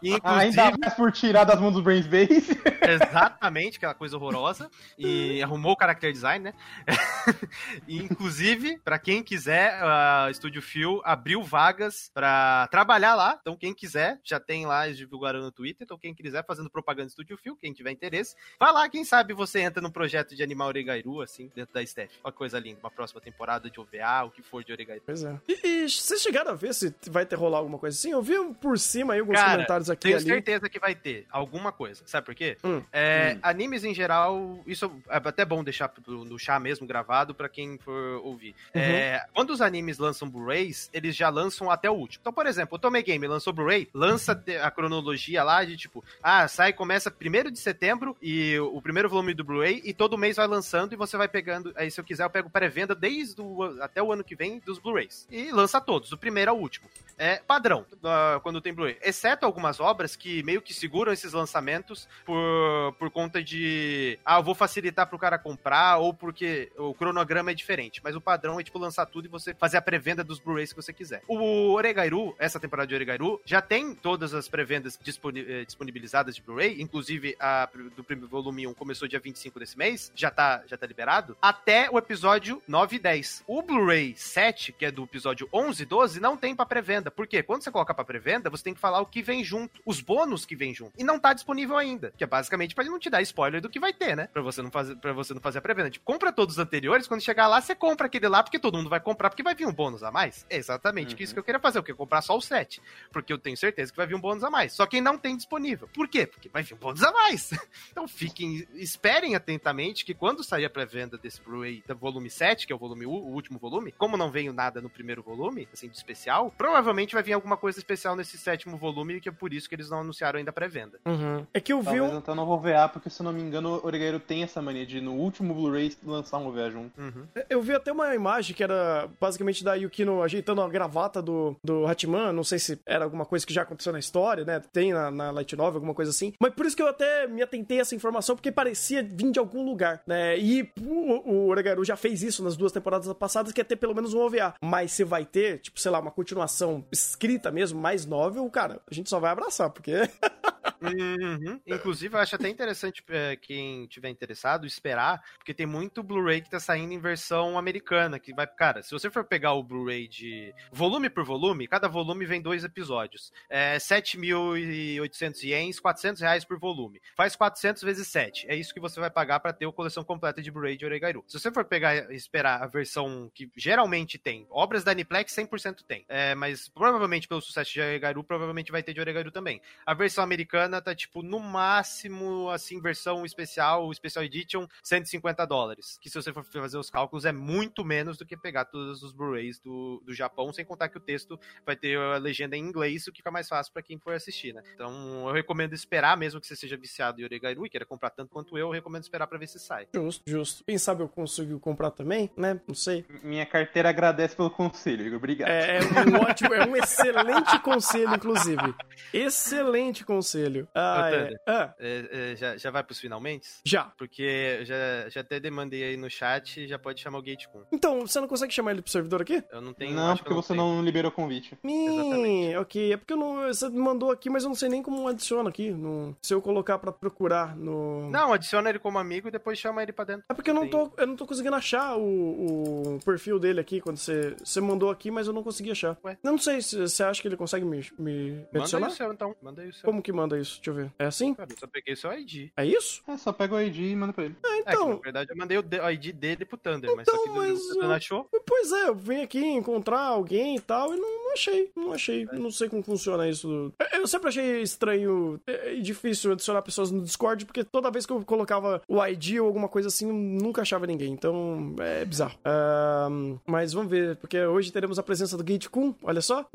[0.02, 2.58] Inclusive, Ainda mais por tirar das mãos do Brainspace.
[2.88, 4.70] Exatamente, aquela coisa horrorosa.
[4.98, 6.54] E arrumou o character design, né?
[7.86, 13.38] e, inclusive, para quem quiser, a Studio Fio abriu vagas para trabalhar lá.
[13.40, 15.84] Então, quem quiser, já tem lá, eles divulgaram no Twitter.
[15.84, 18.88] Então, quem quiser fazendo propaganda do Studio Fio, quem tiver interesse, vai lá.
[18.88, 22.12] Quem sabe você entra no projeto de animar Oregairu, assim, dentro da Steph.
[22.22, 22.78] Uma coisa linda.
[22.80, 25.02] Uma próxima temporada de OVA, o que for de Oregairu.
[25.04, 25.40] Pois é.
[25.48, 28.10] E, e vocês chegaram a ver se vai ter rolar alguma coisa assim?
[28.10, 30.24] Eu vi por cima aí alguns Cara, comentários aqui tenho ali.
[30.24, 32.02] certeza que vai ter alguma coisa.
[32.06, 32.56] Sabe por quê?
[32.64, 33.38] Hum, é, hum.
[33.42, 38.20] Animes em geral, isso é até bom deixar no chá mesmo gravado para quem for
[38.22, 38.54] ouvir.
[38.74, 38.80] Uhum.
[38.80, 42.20] É, quando os animes lançam Blu-rays, eles já lançam até o último.
[42.20, 46.46] Então, por exemplo, o Tome Game lançou Blu-ray, lança a cronologia lá de tipo, ah,
[46.48, 50.46] sai, começa 1 de setembro e o primeiro volume do Blu-ray e todo mês vai
[50.46, 51.72] lançando e você vai pegando.
[51.76, 54.78] Aí, se eu quiser, eu pego pré-venda desde o, até o ano que vem dos
[54.78, 55.26] Blu-rays.
[55.30, 56.88] E lança todos, do primeiro ao último.
[57.18, 58.98] É padrão uh, quando tem Blu-ray.
[59.02, 64.18] Exceto algumas obras que meio que seguram esses lançamentos por, por conta de.
[64.24, 68.00] Ah, eu vou facilitar pro cara comprar, ou porque o cronograma é diferente.
[68.02, 70.82] Mas o padrão é, tipo, lançar tudo e você fazer a pré-venda dos Blu-rays que
[70.82, 71.22] você quiser.
[71.28, 76.80] O Oregairu, essa temporada de Oregairu, já tem todas as pré-vendas eh, disponibilizadas de Blu-ray,
[76.80, 80.86] inclusive a do primeiro volume 1 começou dia 25 desse mês, já tá, já tá
[80.86, 83.44] liberado, até o episódio 9 e 10.
[83.46, 87.10] O Blu-ray 7, que é do episódio 11 e 12, não tem pra pré-venda.
[87.10, 87.42] Por quê?
[87.42, 90.44] Quando você coloca pra pré-venda, você tem que falar o que vem junto, os bônus
[90.44, 90.92] que vem junto.
[90.98, 93.68] E não tá disponível ainda, que é basicamente pra ele não te dar spoiler do
[93.68, 94.28] que vai ter, né?
[94.32, 95.90] Pra você não fazer, pra você não fazer a pré-venda.
[95.90, 98.90] Tipo, compra todos os anteriores, quando chegar lá, você compra aquele lá, porque todo mundo
[98.90, 100.46] vai comprar, porque vai vir um bônus a mais.
[100.48, 101.22] É exatamente uhum.
[101.22, 102.80] isso que eu queria fazer, eu queria comprar só o 7.
[103.12, 104.72] Porque eu tenho certeza que vai vir um bônus a mais.
[104.72, 105.88] Só que não tem disponível.
[105.88, 106.26] Por quê?
[106.26, 107.50] Porque vai vir um bônus a mais.
[107.90, 112.72] então fiquem, esperem atentamente que quando sair a pré-venda desse Blu-ray da volume 7, que
[112.72, 115.96] é o volume o último volume, como não veio nada no primeiro volume, assim, de
[115.96, 119.74] especial, provavelmente vai vir alguma coisa especial nesse sétimo volume, que é por isso que
[119.74, 120.98] eles não anunciaram ainda a pré-venda.
[121.06, 121.46] Uhum.
[121.52, 122.18] É que eu vi um...
[122.18, 124.86] então não vou VA, porque se eu não me engano, o Oregairo tem essa mania
[124.86, 127.00] de no último Blu-ray lançar um OVA junto.
[127.00, 127.26] Uhum.
[127.48, 131.86] Eu vi até uma imagem que era basicamente da Yukino ajeitando a gravata do, do
[131.86, 134.62] Hatman, não sei se era alguma coisa que já aconteceu na história, né?
[134.72, 136.32] Tem na, na Light Novel, alguma coisa assim.
[136.40, 139.38] Mas por isso que eu até me atentei a essa informação, porque parecia vir de
[139.38, 140.38] algum lugar, né?
[140.38, 144.14] E o, o já fez isso nas duas temporadas passadas, que é ter pelo menos
[144.14, 144.54] um OVA.
[144.60, 148.94] Mas se vai ter, tipo, sei lá, uma continuação escrita mesmo, mais novel, cara, a
[148.94, 150.10] gente só vai abraçar, porque.
[150.82, 151.60] uhum.
[151.66, 156.50] Inclusive, eu acho até interessante é, quem tiver interessado esperar, porque tem muito Blu-ray que
[156.50, 160.54] tá saindo em versão americana, que vai, cara, se você for pegar o Blu-ray de
[160.72, 163.32] volume por volume, cada volume vem dois episódios.
[163.48, 167.00] É 7.800 ienes, 400 reais por volume.
[167.16, 168.46] Faz 400 vezes 7.
[168.48, 171.24] É isso que você vai pagar para ter a coleção completa de Blu-ray de Oregairu.
[171.26, 176.04] Se você for pegar esperar a versão que geralmente tem, obras da Aniplex 100% tem,
[176.08, 179.60] é, mas provavelmente pelo sucesso de Oregairu, provavelmente vai ter de Oregairu também.
[179.84, 185.98] A versão americana tá tipo no máximo assim versão especial, Special Edition, 150 dólares.
[186.00, 189.12] Que se você for fazer os cálculos é muito menos do que pegar todos os
[189.12, 193.06] Blu-rays do, do Japão, sem contar que o texto vai ter a legenda em inglês,
[193.06, 194.62] o que fica mais fácil para quem for assistir, né?
[194.74, 198.30] Então eu recomendo esperar, mesmo que você seja viciado em Oregairu e queira comprar tanto
[198.30, 199.86] quanto eu, eu recomendo esperar para ver se sai.
[199.94, 200.64] Justo, justo.
[200.64, 202.60] Quem sabe eu consigo comprar também, né?
[202.66, 203.04] Não sei.
[203.22, 205.18] Minha carteira agradece pelo conselho, Igor.
[205.18, 205.48] Obrigado.
[205.48, 208.74] É, é um ótimo, é um excelente conselho, inclusive.
[209.12, 210.55] Excelente conselho.
[210.74, 211.34] Ah, é.
[211.46, 211.74] Ah.
[211.78, 213.48] É, é, já, já vai pros finalmente?
[213.64, 213.92] Já.
[213.96, 217.62] Porque já, já até demandei aí no chat, já pode chamar o Gate Kun.
[217.72, 219.42] Então, você não consegue chamar ele pro servidor aqui?
[219.50, 219.94] Eu não tenho.
[219.94, 221.58] Não, porque não você não liberou o convite.
[221.64, 222.56] Exatamente.
[222.56, 222.92] ok.
[222.92, 225.70] É porque eu não, você mandou aqui, mas eu não sei nem como adiciona aqui.
[225.70, 228.10] No, se eu colocar pra procurar no.
[228.10, 230.24] Não, adiciona ele como amigo e depois chama ele pra dentro.
[230.28, 233.80] É porque eu não tô, eu não tô conseguindo achar o, o perfil dele aqui
[233.80, 235.96] quando você, você mandou aqui, mas eu não consegui achar.
[236.04, 236.16] Ué?
[236.22, 238.86] Eu não sei se você acha que ele consegue me, me, me adicionar.
[238.86, 239.36] Manda aí o seu, então.
[239.42, 239.84] Manda aí o seu.
[239.84, 240.45] Como que manda isso?
[240.54, 240.92] Deixa eu ver.
[240.98, 241.34] É assim?
[241.34, 242.50] Cara, eu só peguei o seu ID.
[242.56, 243.02] É isso?
[243.08, 244.36] É, só pega o ID e manda pra ele.
[244.44, 244.72] É, então.
[244.72, 247.30] É, que, na verdade, eu mandei o ID dele pro Thunder, então, mas só que
[247.30, 248.28] mas, o Thunder achou.
[248.46, 252.26] Pois é, eu vim aqui encontrar alguém e tal, e não, não achei, não achei.
[252.32, 253.72] Não sei como funciona isso.
[253.92, 258.24] Eu sempre achei estranho e difícil adicionar pessoas no Discord, porque toda vez que eu
[258.24, 261.12] colocava o ID ou alguma coisa assim, eu nunca achava ninguém.
[261.12, 262.36] Então, é bizarro.
[262.38, 266.48] Uh, mas vamos ver, porque hoje teremos a presença do Gate Kun, olha só.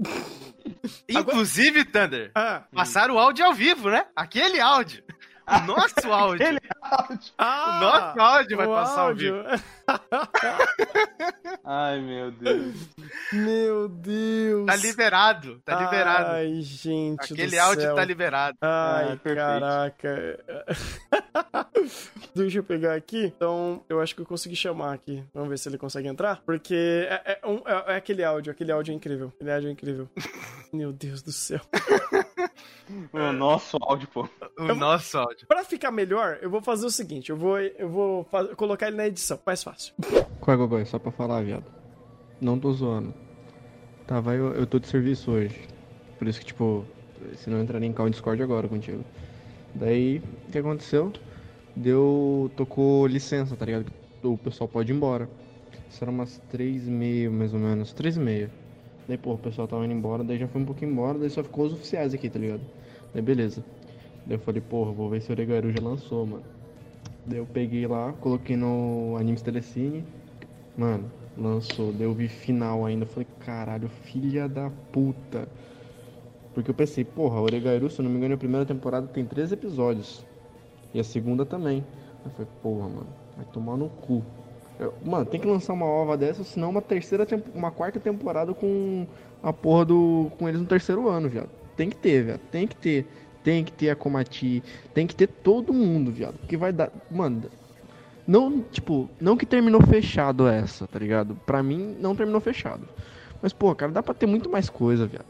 [1.08, 2.64] Inclusive, Thunder, ah.
[2.74, 4.06] passaram o áudio ao vivo, né?
[4.16, 5.04] Aquele áudio.
[5.48, 6.46] O nosso áudio.
[6.46, 7.32] Aquele áudio.
[7.38, 9.36] Ah, o nosso áudio vai passar áudio.
[9.36, 9.64] ao vivo.
[11.64, 12.76] Ai, meu Deus.
[13.34, 14.66] Meu Deus.
[14.66, 16.32] Tá liberado, tá liberado.
[16.32, 17.34] Ai, gente.
[17.34, 17.96] Aquele áudio céu.
[17.96, 18.58] tá liberado.
[18.62, 20.40] Ai, ah, caraca.
[22.34, 23.26] Deixa eu pegar aqui.
[23.26, 25.24] Então, eu acho que eu consegui chamar aqui.
[25.34, 26.42] Vamos ver se ele consegue entrar.
[26.46, 29.32] Porque é, é, um, é, é aquele áudio, aquele áudio é incrível.
[29.36, 30.10] Aquele áudio é incrível.
[30.72, 31.62] Meu Deus do céu.
[33.14, 34.28] O nosso áudio, pô.
[34.60, 35.48] O eu, nosso áudio.
[35.48, 38.98] Pra ficar melhor, eu vou fazer o seguinte: eu vou, eu vou fazer, colocar ele
[38.98, 39.94] na edição, mais fácil.
[40.40, 40.86] Qual é, Gogói?
[40.86, 41.66] Só pra falar, viado.
[42.40, 43.14] Não tô zoando.
[44.08, 45.68] Tava, eu, eu tô de serviço hoje.
[46.18, 46.86] Por isso que, tipo,
[47.36, 49.04] se não entraria em call em Discord agora contigo.
[49.74, 51.14] Daí, o que aconteceu?
[51.76, 52.52] Deu.
[52.58, 53.86] tocou licença, tá ligado?
[54.24, 55.30] O pessoal pode ir embora.
[55.90, 57.94] Isso era umas três e meia, mais ou menos.
[57.94, 58.52] Três e meia.
[59.08, 61.44] Daí, pô, o pessoal tava indo embora, daí já foi um pouquinho embora, daí só
[61.44, 62.62] ficou os oficiais aqui, tá ligado?
[63.14, 63.64] Daí beleza.
[64.26, 66.44] Daí eu falei, porra, vou ver se o Oregaru já lançou, mano.
[67.26, 70.04] Daí eu peguei lá, coloquei no Animes Telecine.
[70.78, 71.92] Mano, lançou.
[71.92, 73.06] Daí eu vi final ainda.
[73.06, 75.48] Falei, caralho, filha da puta.
[76.54, 79.52] Porque eu pensei, porra, Oregairu, se eu não me engano, a primeira temporada tem três
[79.52, 80.26] episódios.
[80.94, 81.84] E a segunda também.
[82.26, 84.24] Eu falei, porra, mano, vai tomar no cu.
[85.04, 89.06] Mano, tem que lançar uma ova dessa, senão uma terceira, uma quarta temporada com
[89.44, 90.32] a porra do.
[90.38, 91.50] com eles no terceiro ano, viado.
[91.76, 92.40] Tem que ter, viado.
[92.52, 93.08] Tem que ter.
[93.44, 94.64] Tem que ter a Comati.
[94.94, 96.38] Tem que ter todo mundo, viado.
[96.40, 96.92] Porque vai dar.
[97.10, 97.44] Mano.
[98.28, 101.36] Não, tipo, não que terminou fechado essa, tá ligado?
[101.46, 102.88] Pra mim, não terminou fechado.
[103.42, 105.26] Mas, pô, cara, dá pra ter muito mais coisa, viado.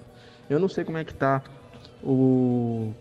[0.49, 1.41] Eu não sei como é que tá
[2.03, 2.91] o.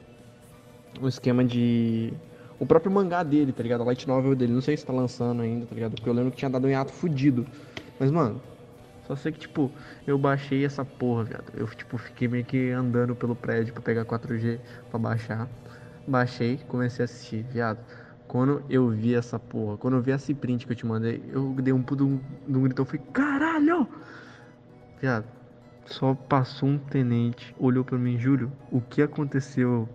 [1.01, 2.13] O esquema de.
[2.61, 3.81] O próprio mangá dele, tá ligado?
[3.81, 4.53] A light novel dele.
[4.53, 5.93] Não sei se tá lançando ainda, tá ligado?
[5.93, 7.47] Porque eu lembro que tinha dado um hiato fudido.
[7.99, 8.39] Mas, mano,
[9.07, 9.73] só sei que, tipo,
[10.07, 11.53] eu baixei essa porra, viado.
[11.57, 15.49] Eu, tipo, fiquei meio que andando pelo prédio pra pegar 4G pra baixar.
[16.07, 17.79] Baixei, comecei a assistir, viado.
[18.29, 21.53] Quando eu vi essa porra, quando eu vi esse print que eu te mandei, eu
[21.55, 23.89] dei um puto um, um grito, eu falei, caralho!
[25.01, 25.25] Viado,
[25.87, 29.89] só passou um tenente, olhou pra mim, Júlio, o que aconteceu?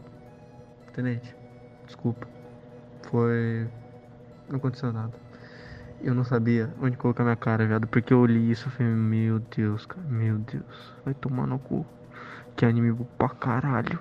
[0.93, 1.33] Tenente,
[1.85, 2.34] desculpa.
[3.15, 3.65] Foi.
[4.49, 5.13] Não aconteceu nada.
[6.01, 7.87] Eu não sabia onde colocar minha cara, viado.
[7.87, 10.93] Porque eu li isso e falei, meu Deus, cara, meu Deus.
[11.05, 11.85] Vai tomar no cu.
[12.57, 13.97] Que anime pra caralho.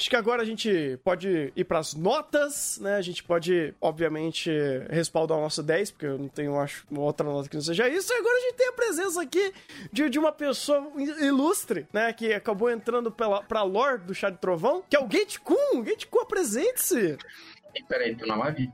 [0.00, 2.96] Acho que agora a gente pode ir para as notas, né?
[2.96, 4.50] A gente pode, obviamente,
[4.88, 8.10] respaldar o nosso 10, porque eu não tenho, acho, outra nota que não seja isso.
[8.10, 9.52] E agora a gente tem a presença aqui
[9.92, 10.90] de, de uma pessoa
[11.20, 12.10] ilustre, né?
[12.14, 15.82] Que acabou entrando pela, pra lore do Chá de Trovão, que é o Gate Kun.
[15.82, 17.18] Gate Kun, apresente-se.
[17.86, 18.72] Peraí, tô na live?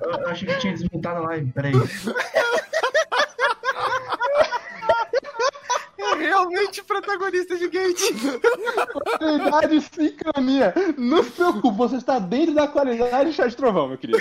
[0.00, 1.74] eu, eu achei que tinha desmontado a live, peraí.
[6.22, 8.12] realmente protagonista de Gate.
[9.18, 10.74] Qualidade sincronia.
[10.96, 14.18] Não se preocupe, você está dentro da qualidade de chá de trovão, meu querido.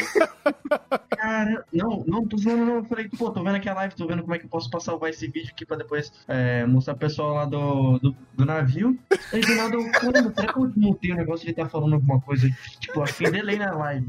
[1.18, 2.76] Cara, não, não, tô vendo, não.
[2.78, 4.70] Eu falei, pô, tô vendo aqui a live, tô vendo como é que eu posso
[4.70, 8.98] passar esse vídeo aqui pra depois é, mostrar pro pessoal lá do, do, do navio.
[9.34, 11.94] Aí do nada, eu, caramba, será que eu mutei o negócio de estar tá falando
[11.94, 12.50] alguma coisa?
[12.80, 14.08] Tipo, acho que delay na live.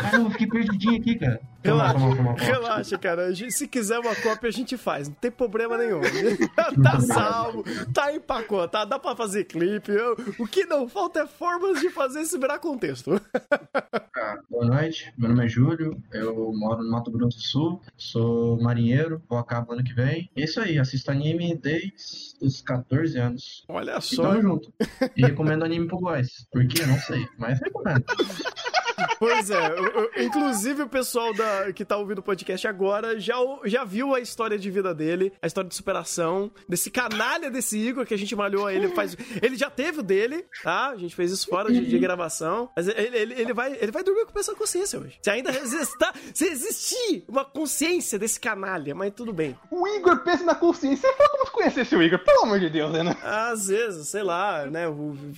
[0.00, 1.40] Caramba, eu fiquei perdidinho aqui, cara.
[1.62, 3.34] Relaxa, toma, toma, toma, relaxa, cara.
[3.50, 5.08] Se quiser uma cópia, a gente faz.
[5.08, 6.00] Não tem problema nenhum.
[6.82, 9.92] tá salvo, tá empacotado, dá pra fazer clipe.
[10.38, 13.20] O que não falta é formas de fazer esse virar contexto.
[14.16, 18.60] Ah, boa noite, meu nome é Júlio, eu moro no Mato Grosso do Sul, sou
[18.60, 20.30] marinheiro, vou acabar ano que vem.
[20.36, 21.94] É isso aí, assisto anime desde
[22.40, 23.64] os 14 anos.
[23.68, 24.22] Olha só.
[24.22, 24.72] tamo junto.
[25.16, 26.46] E recomendo anime pro boys.
[26.50, 26.84] Por quê?
[26.86, 28.04] Não sei, mas recomendo.
[29.18, 29.74] Pois é,
[30.24, 34.58] inclusive o pessoal da, que tá ouvindo o podcast agora já, já viu a história
[34.58, 38.70] de vida dele, a história de superação, desse canalha desse Igor que a gente malhou
[38.70, 39.16] ele faz.
[39.42, 40.90] Ele já teve o dele, tá?
[40.90, 42.70] A gente fez isso fora de, de gravação.
[42.74, 45.18] Mas ele, ele, ele, vai, ele vai dormir com essa consciência hoje.
[45.22, 49.56] Se ainda resistar, se existir uma consciência desse canalha, mas tudo bem.
[49.70, 51.08] O Igor pensa na consciência.
[51.32, 53.16] Vamos conhecer esse Igor, pelo amor de Deus, né?
[53.22, 54.84] Às vezes, sei lá, né?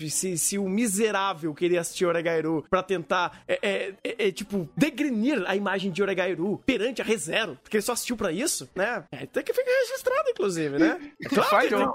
[0.09, 5.43] Se, se o miserável queria assistir Oregairu pra tentar é, é, é, é, tipo, degrenir
[5.47, 9.05] a imagem de Oregairu perante a ReZero, porque ele só assistiu pra isso, né?
[9.13, 11.01] É, tem que ficar registrado, inclusive, né?
[11.23, 11.93] É claro Falhou.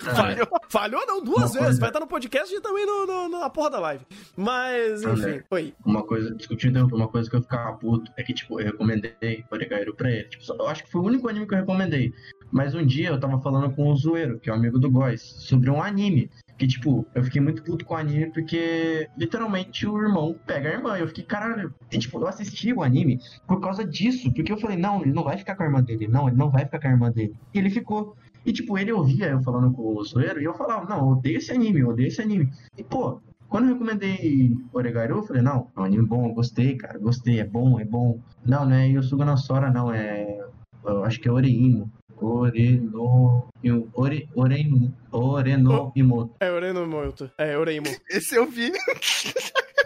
[0.00, 0.48] Falhou.
[0.68, 1.58] Falhou não, duas uma vezes.
[1.58, 1.80] Coisa...
[1.80, 4.04] Vai estar no podcast e também no, no, na porra da live.
[4.36, 5.74] Mas, enfim, foi.
[5.84, 9.94] Uma coisa, discutindo uma coisa que eu ficava puto é que, tipo, eu recomendei Oregairu
[9.94, 10.24] pra ele.
[10.24, 12.12] Tipo, eu acho que foi o único anime que eu recomendei.
[12.50, 15.22] Mas um dia eu tava falando com o Zoeiro, que é um amigo do Góis,
[15.22, 16.30] sobre um anime.
[16.58, 20.72] Que, tipo, eu fiquei muito puto com o anime porque, literalmente, o irmão pega a
[20.72, 20.96] irmã.
[20.96, 21.74] Eu fiquei, caralho.
[21.92, 24.32] E, tipo, eu assisti o anime por causa disso.
[24.32, 26.08] Porque eu falei, não, ele não vai ficar com a irmã dele.
[26.08, 27.34] Não, ele não vai ficar com a irmã dele.
[27.52, 28.16] E ele ficou.
[28.44, 31.38] E, tipo, ele ouvia eu falando com o Zoeiro e eu falava, não, eu odeio
[31.38, 32.48] esse anime, eu odeio esse anime.
[32.78, 36.76] E, pô, quando eu recomendei Oregairu, eu falei, não, é um anime bom, eu gostei,
[36.76, 38.20] cara, gostei, é bom, é bom.
[38.44, 40.38] Não, não é Yosuga no Sora, não, é.
[40.84, 41.90] Eu acho que é Oreimo.
[42.20, 43.48] Oreno.
[43.94, 46.34] Ore, oreno, oreno Imoto.
[46.40, 47.30] É Oreno Imoto.
[47.36, 47.86] É Oreimo.
[48.10, 48.72] Esse eu vi.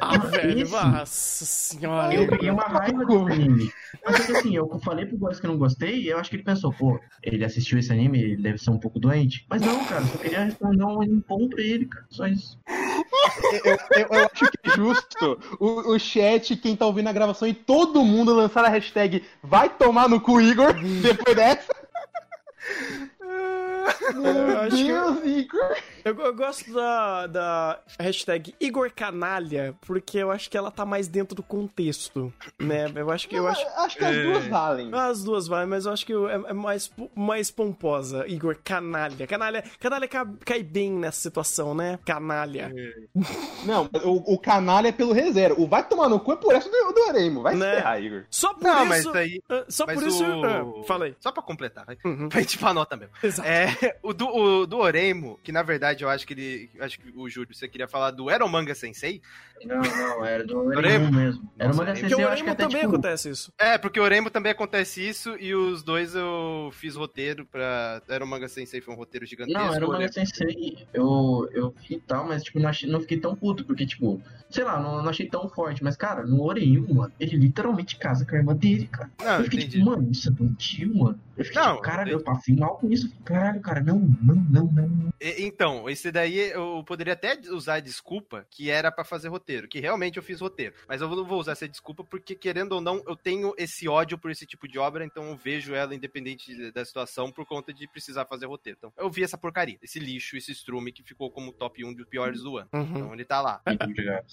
[0.02, 0.72] Ah, velho, esse...
[0.72, 2.14] nossa senhora.
[2.14, 3.70] Eu peguei uma raiva do anime.
[4.02, 6.36] Mas que assim, eu falei pro Góis que eu não gostei e eu acho que
[6.36, 9.44] ele pensou, pô, ele assistiu esse anime, ele deve ser um pouco doente.
[9.50, 12.06] Mas não, cara, só queria responder um anime bom pra ele, cara.
[12.08, 12.58] Só isso.
[13.62, 17.46] Eu, eu, eu, acho que é justo o, o chat, quem tá ouvindo a gravação
[17.46, 20.72] e todo mundo lançar a hashtag vai tomar no cu Igor
[21.02, 21.79] depois dessa.
[24.14, 25.76] Meu Deus, Igor!
[26.04, 31.08] Eu, eu, gosto da, da hashtag Igor Canalha, porque eu acho que ela tá mais
[31.08, 32.90] dentro do contexto, né?
[32.94, 33.66] Eu acho que eu acho.
[33.76, 34.22] Acho que as é...
[34.22, 34.90] duas valem.
[34.92, 38.26] As duas valem, mas eu acho que é, é mais, mais pomposa.
[38.26, 39.26] Igor Canalha.
[39.26, 41.98] Canalha, canalha cai, cai bem nessa situação, né?
[42.04, 42.72] Canalha.
[42.74, 43.20] É.
[43.64, 45.60] Não, o, o canalha é pelo reserva.
[45.60, 47.42] O vai tomar no cu é por essa do, do Aremo.
[47.42, 47.70] Vai né?
[47.70, 48.24] se ferrar, Igor.
[48.30, 49.08] Só por Não, isso.
[49.08, 50.24] Mas aí, uh, só mas por isso.
[50.24, 51.14] Uh, falei.
[51.20, 51.98] Só pra completar, vai.
[52.04, 52.28] Uhum.
[52.28, 53.12] Pra gente pra nota mesmo.
[53.22, 53.48] Exato.
[53.48, 56.70] É, o do, o, do Oremo, que na verdade eu acho que ele.
[56.80, 59.20] Acho que o Júlio, você queria falar do Eromanga Sensei?
[59.64, 61.50] Não, não, era do Oremo mesmo.
[61.58, 62.92] Era uma Sensei, eu acho que até, também tipo...
[62.92, 63.52] acontece isso.
[63.58, 68.02] É, porque o Oremo também acontece isso e os dois eu fiz roteiro pra.
[68.08, 69.60] Eromanga Sensei foi um roteiro gigantesco.
[69.60, 73.64] Não, Eromanga Sensei eu, eu vi tal, mas tipo, não, achei, não fiquei tão puto,
[73.64, 77.36] porque tipo, sei lá, não, não achei tão forte, mas cara, no Oremo, mano, ele
[77.36, 79.10] literalmente casa com a irmã dele, cara.
[79.18, 79.78] Não, eu fiquei entendi.
[79.78, 81.20] tipo, mano, isso é doentio, mano.
[81.36, 83.10] Eu fiquei não, tipo, caralho, eu passei mal com isso.
[83.24, 85.12] Caralho, cara, não, não, não, não.
[85.20, 89.80] Então, esse daí eu poderia até usar a desculpa que era para fazer roteiro, que
[89.80, 90.74] realmente eu fiz roteiro.
[90.88, 94.18] Mas eu não vou usar essa desculpa porque, querendo ou não, eu tenho esse ódio
[94.18, 97.86] por esse tipo de obra, então eu vejo ela independente da situação por conta de
[97.88, 98.78] precisar fazer roteiro.
[98.78, 102.06] Então, eu vi essa porcaria, esse lixo, esse strume que ficou como top 1 dos
[102.06, 102.68] piores do ano.
[102.72, 102.82] Uhum.
[102.82, 103.60] Então, ele tá lá.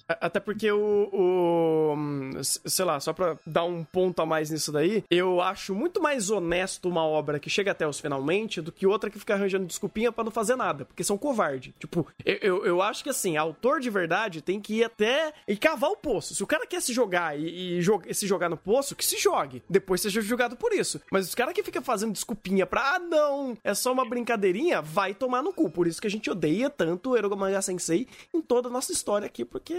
[0.07, 2.43] Até porque o, o.
[2.43, 6.29] Sei lá, só pra dar um ponto a mais nisso daí, eu acho muito mais
[6.29, 10.11] honesto uma obra que chega até os finalmente do que outra que fica arranjando desculpinha
[10.11, 11.75] para não fazer nada, porque são covarde.
[11.79, 15.55] Tipo, eu, eu, eu, acho que assim, autor de verdade tem que ir até e
[15.55, 16.33] cavar o poço.
[16.33, 19.61] Se o cara quer se jogar e, e se jogar no poço, que se jogue.
[19.69, 20.99] Depois seja julgado por isso.
[21.11, 25.13] Mas os caras que ficam fazendo desculpinha pra, ah, não, é só uma brincadeirinha, vai
[25.13, 25.69] tomar no cu.
[25.69, 29.25] Por isso que a gente odeia tanto o Erogomanga Sensei em toda a nossa história
[29.25, 29.75] aqui, porque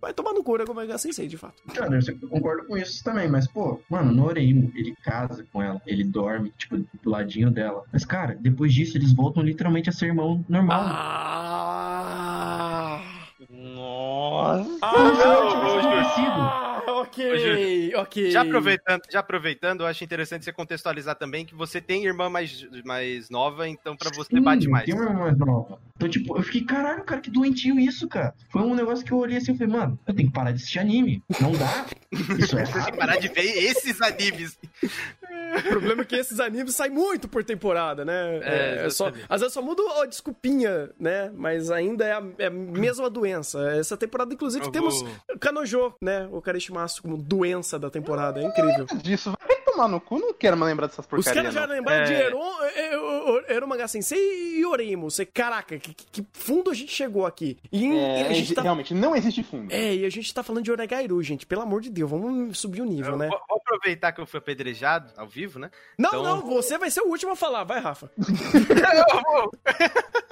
[0.00, 1.62] vai tomar no cu o Erogomanga Sensei, de fato.
[1.74, 6.04] Cara, eu concordo com isso também, mas, pô, mano, no ele casa com ela, ele
[6.04, 7.84] dorme, tipo, do ladinho dela.
[7.92, 10.82] Mas, cara, depois disso, eles voltam literalmente a ser irmão normal.
[10.82, 10.89] Ah!
[13.48, 14.78] Nossa!
[14.82, 18.30] Ah, ok, ok.
[18.30, 22.66] Já aproveitando, já aproveitando, eu acho interessante você contextualizar também que você tem irmã mais,
[22.84, 24.84] mais nova, então pra você Sim, bate mais.
[24.84, 25.80] Tem uma irmã mais nova.
[25.96, 28.34] Então, tipo, eu fiquei, caralho, cara, que doentio isso, cara.
[28.48, 30.56] Foi um negócio que eu olhei assim e falei, mano, eu tenho que parar de
[30.56, 31.22] assistir anime.
[31.40, 31.86] Não dá.
[32.38, 34.58] Isso é Você tem que parar de ver esses animes.
[35.58, 38.40] O problema é que esses animes saem muito por temporada, né?
[38.42, 41.30] É, é só, às vezes só muda a desculpinha, né?
[41.34, 43.70] Mas ainda é a, é a mesma doença.
[43.72, 45.38] Essa temporada, inclusive, eu temos vou...
[45.38, 46.28] Kanojo, né?
[46.30, 48.40] O Karishimasu como doença da temporada.
[48.40, 48.86] É incrível.
[49.02, 51.26] Disso, vai tomar no cu, não quero mais lembrar dessas porcarias.
[51.26, 52.06] Os caras já lembraram é...
[52.06, 55.10] de Eron, Eromaga Sensei e Oremo.
[55.10, 57.58] Você, caraca, que, que, fundo a gente chegou aqui?
[57.72, 58.62] E, é, a gente tá...
[58.62, 59.72] Realmente, não existe fundo.
[59.72, 61.46] É, e a gente tá falando de Oregairu, gente.
[61.46, 63.28] Pelo amor de Deus, vamos subir o nível, eu né?
[63.28, 65.70] Vou, vou aproveitar que eu fui apedrejado ao vivo, né?
[65.98, 66.22] Não, então...
[66.22, 67.64] não, você vai ser o último a falar.
[67.64, 68.10] Vai, Rafa.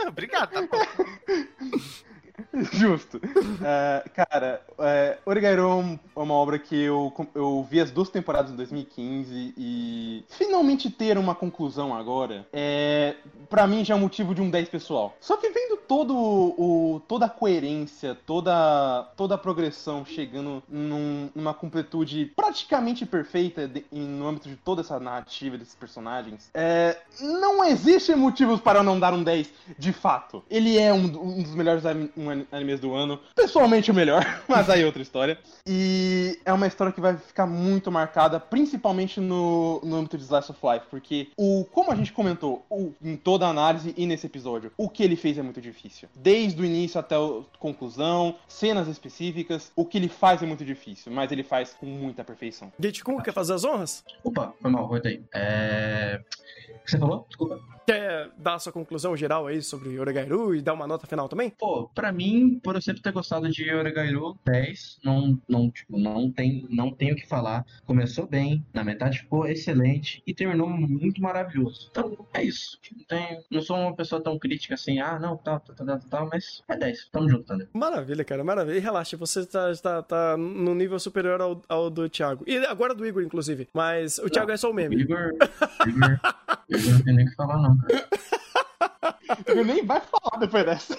[0.08, 0.78] Obrigado, tá bom.
[2.72, 3.18] Justo.
[3.18, 8.56] Uh, cara, uh, Origairon é uma obra que eu, eu vi as duas temporadas em
[8.56, 13.14] 2015 e finalmente ter uma conclusão agora, é,
[13.48, 15.16] para mim já é motivo de um 10 pessoal.
[15.20, 21.54] Só que vendo todo o, toda a coerência, toda, toda a progressão chegando num, numa
[21.54, 28.14] completude praticamente perfeita de, no âmbito de toda essa narrativa desses personagens, é, não existe
[28.14, 30.42] motivos para não dar um 10 de fato.
[30.50, 31.84] Ele é um, um dos melhores
[32.16, 33.20] um, animes do ano.
[33.34, 35.38] Pessoalmente o melhor, mas aí é outra história.
[35.66, 40.50] E é uma história que vai ficar muito marcada, principalmente no, no âmbito de Slice
[40.50, 44.26] of Life, porque o, como a gente comentou o, em toda a análise e nesse
[44.26, 46.08] episódio, o que ele fez é muito difícil.
[46.14, 51.12] Desde o início até a conclusão, cenas específicas, o que ele faz é muito difícil,
[51.12, 52.72] mas ele faz com muita perfeição.
[52.78, 54.04] Gate Kun, quer fazer as honras?
[54.22, 55.24] Opa, foi mal, voltei.
[55.34, 56.20] É...
[56.70, 57.26] O que você falou?
[57.28, 57.77] Desculpa.
[57.88, 61.48] Quer dar a sua conclusão geral aí sobre Oregairu e dar uma nota final também?
[61.48, 66.30] Pô, pra mim, por eu sempre ter gostado de Oregairu, 10, não, não, tipo, não
[66.30, 67.64] tem não tenho o que falar.
[67.86, 71.88] Começou bem, na metade ficou excelente e terminou muito maravilhoso.
[71.90, 72.78] Então, é isso.
[72.94, 76.28] Não, tenho, não sou uma pessoa tão crítica assim, ah, não, tal, tal, tal, tal,
[76.30, 77.08] mas é 10.
[77.10, 77.68] Tamo junto, Thunder.
[77.72, 78.76] Maravilha, cara, maravilha.
[78.76, 82.44] E relaxa, você tá, tá, tá no nível superior ao, ao do Thiago.
[82.46, 83.66] E agora do Igor, inclusive.
[83.72, 84.94] Mas o Thiago não, é só o meme.
[84.94, 85.30] Igor,
[85.86, 86.20] Igor,
[86.68, 88.08] Igor não tem nem o que falar, não, cara.
[89.46, 90.96] Ele nem vai falar depois dessa.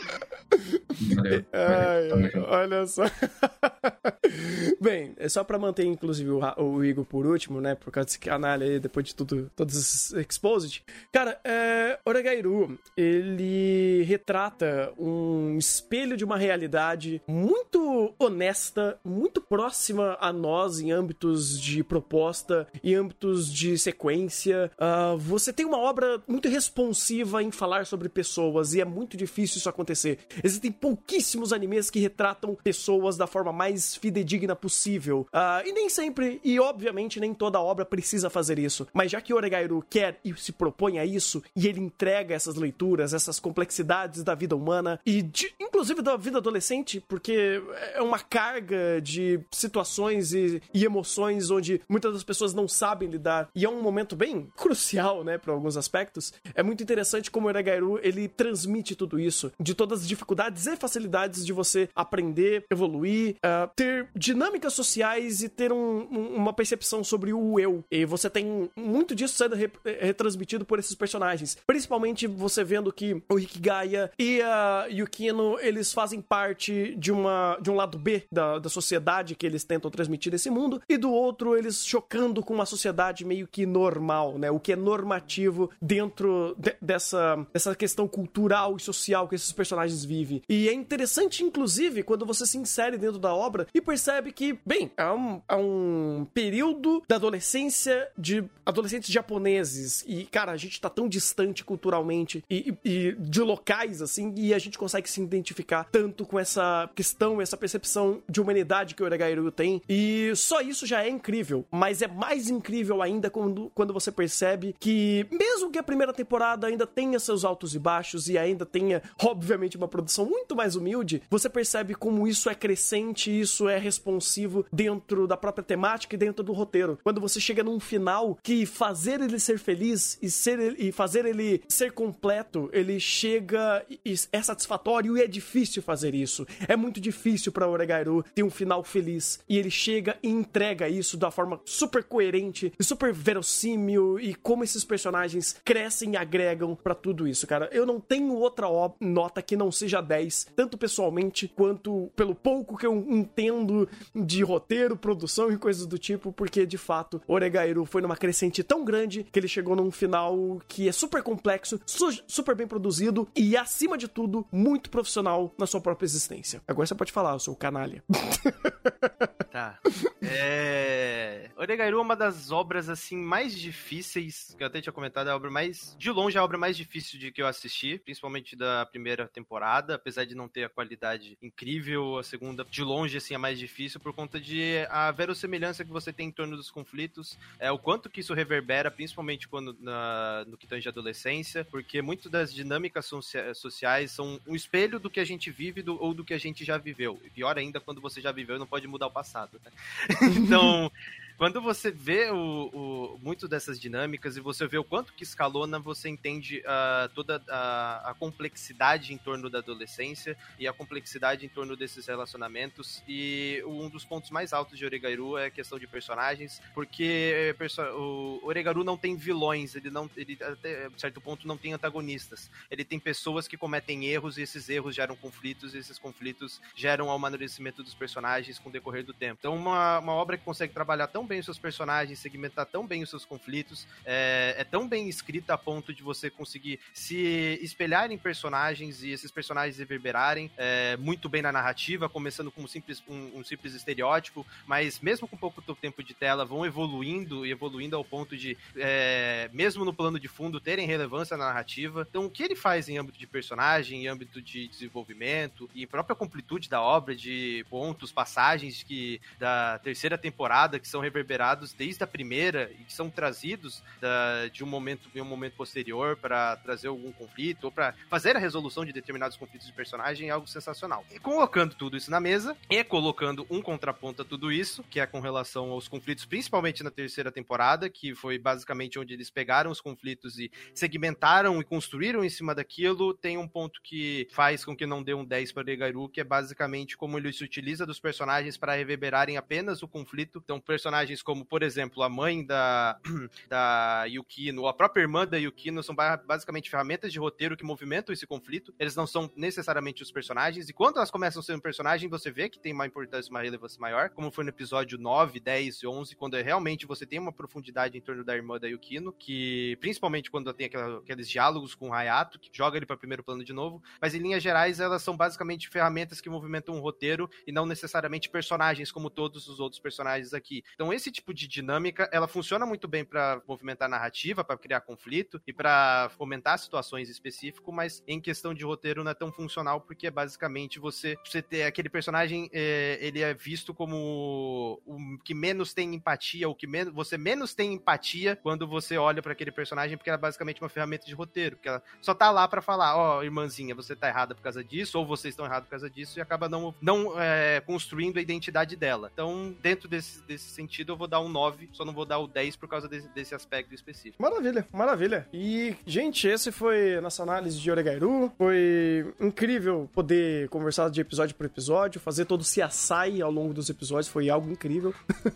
[1.15, 3.03] Valeu, Ai, olha só.
[4.79, 7.75] Bem, é só pra manter, inclusive, o, o, Igor por último, né?
[7.75, 10.83] Por causa desse canal aí, depois de tudo, todos esses exposed.
[11.11, 20.31] Cara, é, Oregairu, ele retrata um espelho de uma realidade muito honesta, muito próxima a
[20.31, 24.71] nós em âmbitos de proposta, em âmbitos de sequência.
[24.77, 29.57] Uh, você tem uma obra muito responsiva em falar sobre pessoas e é muito difícil
[29.57, 30.19] isso acontecer.
[30.43, 35.27] Existem pouquíssimos animes que retratam pessoas da forma mais fidedigna possível.
[35.31, 38.87] Uh, e nem sempre, e obviamente nem toda obra precisa fazer isso.
[38.91, 43.13] Mas já que Oregairu quer e se propõe a isso, e ele entrega essas leituras,
[43.13, 47.61] essas complexidades da vida humana, e de, inclusive da vida adolescente, porque
[47.93, 53.47] é uma carga de situações e, e emoções onde muitas das pessoas não sabem lidar.
[53.53, 56.33] E é um momento bem crucial, né, para alguns aspectos.
[56.55, 61.45] É muito interessante como Oregairu ele transmite tudo isso, de todas as dificuldades e facilidades
[61.45, 67.33] de você aprender, evoluir, uh, ter dinâmicas sociais e ter um, um, uma percepção sobre
[67.33, 67.83] o eu.
[67.91, 69.69] E você tem muito disso sendo re
[70.01, 71.57] retransmitido por esses personagens.
[71.65, 77.57] Principalmente você vendo que o Rick Gaia e a Yukino, eles fazem parte de, uma,
[77.61, 81.11] de um lado B da, da sociedade que eles tentam transmitir nesse mundo, e do
[81.11, 84.51] outro, eles chocando com uma sociedade meio que normal, né?
[84.51, 90.03] O que é normativo dentro de, dessa, dessa questão cultural e social que esses personagens
[90.03, 90.41] vivem.
[90.47, 94.91] E é interessante, inclusive, quando você se insere dentro da obra e percebe que, bem,
[94.95, 100.03] é um, é um período da adolescência de adolescentes japoneses.
[100.07, 104.53] E, cara, a gente tá tão distante culturalmente e, e, e de locais, assim, e
[104.53, 109.05] a gente consegue se identificar tanto com essa questão, essa percepção de humanidade que o
[109.05, 109.81] Oregairu tem.
[109.89, 111.65] E só isso já é incrível.
[111.71, 116.67] Mas é mais incrível ainda quando, quando você percebe que, mesmo que a primeira temporada
[116.67, 121.21] ainda tenha seus altos e baixos e ainda tenha, obviamente, uma produção muito mais humilde,
[121.29, 126.43] você percebe como isso é crescente, isso é responsivo dentro da própria temática e dentro
[126.43, 126.99] do roteiro.
[127.01, 131.63] Quando você chega num final que fazer ele ser feliz e, ser, e fazer ele
[131.69, 136.45] ser completo, ele chega e é satisfatório e é difícil fazer isso.
[136.67, 139.39] É muito difícil para Oregairu ter um final feliz.
[139.47, 144.65] E ele chega e entrega isso da forma super coerente e super verossímil e como
[144.65, 147.69] esses personagens crescem e agregam para tudo isso, cara.
[147.71, 148.67] Eu não tenho outra
[148.99, 154.97] nota que não seja 10, tanto pessoalmente quanto pelo pouco que eu entendo de roteiro,
[154.97, 159.39] produção e coisas do tipo, porque de fato Oregairu foi numa crescente tão grande que
[159.39, 164.07] ele chegou num final que é super complexo, su super bem produzido e acima de
[164.07, 166.61] tudo muito profissional na sua própria existência.
[166.67, 168.03] Agora você pode falar, eu sou o canalha.
[169.51, 169.79] Tá.
[170.21, 171.49] É...
[171.57, 175.35] Oregairu é uma das obras assim mais difíceis, que eu até tinha comentado, é a
[175.35, 178.85] obra mais de longe é a obra mais difícil de que eu assisti, principalmente da
[178.85, 183.37] primeira temporada, apesar de não ter a qualidade incrível, a segunda de longe assim é
[183.37, 187.71] mais difícil por conta de a verossemelhança que você tem em torno dos conflitos, é
[187.71, 192.29] o quanto que isso reverbera, principalmente quando na, no que tange a adolescência, porque muito
[192.29, 196.23] das dinâmicas socia sociais são um espelho do que a gente vive do, ou do
[196.23, 197.19] que a gente já viveu.
[197.23, 199.59] E pior ainda quando você já viveu e não pode mudar o passado.
[199.63, 199.71] Né?
[200.37, 200.91] então,
[201.39, 205.79] quando você vê o, o, muito dessas dinâmicas e você vê o quanto que escalona,
[205.79, 211.49] você entende uh, toda a, a, complexidade em torno da adolescência e a complexidade em
[211.49, 213.01] torno desses relacionamentos.
[213.07, 217.55] E um dos pontos mais altos de Oregairu é a questão de personagens, porque
[217.95, 222.51] o Oregairu não tem vilões, ele não, ele até certo ponto não tem antagonistas.
[222.69, 227.07] Ele tem pessoas que cometem erros e esses erros geram conflitos e esses conflitos geram
[227.07, 229.37] o amadurecimento dos personagens com o decorrer do tempo.
[229.39, 233.03] Então, uma, uma obra que consegue trabalhar tão bem os seus personagens, segmentar tão bem
[233.03, 238.11] os seus conflitos, é, é tão bem escrita a ponto de você conseguir se espelhar
[238.11, 243.01] em personagens e esses personagens reverberarem é, muito bem na narrativa, começando com um simples,
[243.07, 247.95] um, um simples estereótipo, mas mesmo com pouco tempo de tela, vão evoluindo e evoluindo
[247.95, 252.05] ao ponto de, é, mesmo no plano de fundo, terem relevância na narrativa.
[252.09, 256.15] Então, o que ele faz em âmbito de personagem, em âmbito de desenvolvimento e própria
[256.15, 262.07] completude da obra, de pontos, passagens que da terceira temporada que são reverberados desde a
[262.07, 266.87] primeira e que são trazidos da, de um momento em um momento posterior para trazer
[266.87, 271.05] algum conflito ou para fazer a resolução de determinados conflitos de personagem é algo sensacional.
[271.11, 275.05] E colocando tudo isso na mesa e colocando um contraponto a tudo isso, que é
[275.05, 279.81] com relação aos conflitos, principalmente na terceira temporada, que foi basicamente onde eles pegaram os
[279.81, 284.85] conflitos e segmentaram e construíram em cima daquilo, tem um ponto que faz com que
[284.85, 288.57] não dê um 10 para Regairu, que é basicamente como ele se utiliza dos personagens
[288.57, 290.41] para reverberarem apenas o conflito.
[290.43, 292.99] Então, personagens como, por exemplo, a mãe da,
[293.49, 298.13] da Yukino, ou a própria irmã da Yukino, são basicamente ferramentas de roteiro que movimentam
[298.13, 298.73] esse conflito.
[298.79, 302.31] Eles não são necessariamente os personagens, e quando elas começam a ser um personagem, você
[302.31, 305.87] vê que tem uma importância, uma relevância maior, como foi no episódio 9, 10 e
[305.87, 309.77] 11, quando é realmente você tem uma profundidade em torno da irmã da Yukino, que
[309.79, 313.43] principalmente quando tem aquela, aqueles diálogos com o Hayato, que joga ele para primeiro plano
[313.43, 317.51] de novo, mas em linhas gerais elas são basicamente ferramentas que movimentam um roteiro e
[317.51, 320.63] não necessariamente personagens como todos os outros personagens aqui.
[320.75, 324.81] Então esse tipo de dinâmica, ela funciona muito bem para movimentar a narrativa, para criar
[324.81, 329.81] conflito e para fomentar situações específicas, mas em questão de roteiro não é tão funcional
[329.81, 335.33] porque é basicamente você, você ter aquele personagem, é, ele é visto como o que
[335.33, 339.51] menos tem empatia, o que menos, você menos tem empatia quando você olha para aquele
[339.51, 342.61] personagem, porque ela é basicamente uma ferramenta de roteiro, porque ela só tá lá para
[342.61, 345.71] falar, ó, oh, irmãzinha, você tá errada por causa disso, ou vocês estão errados por
[345.71, 349.09] causa disso, e acaba não, não é, construindo a identidade dela.
[349.13, 352.27] Então, dentro desse, desse sentido, eu vou dar um 9, só não vou dar o
[352.27, 354.21] 10 por causa desse, desse aspecto específico.
[354.21, 355.27] Maravilha, maravilha.
[355.33, 358.31] E, gente, esse foi a nossa análise de Oregairu.
[358.37, 363.69] Foi incrível poder conversar de episódio por episódio, fazer todo o CSI ao longo dos
[363.69, 364.93] episódios, foi algo incrível.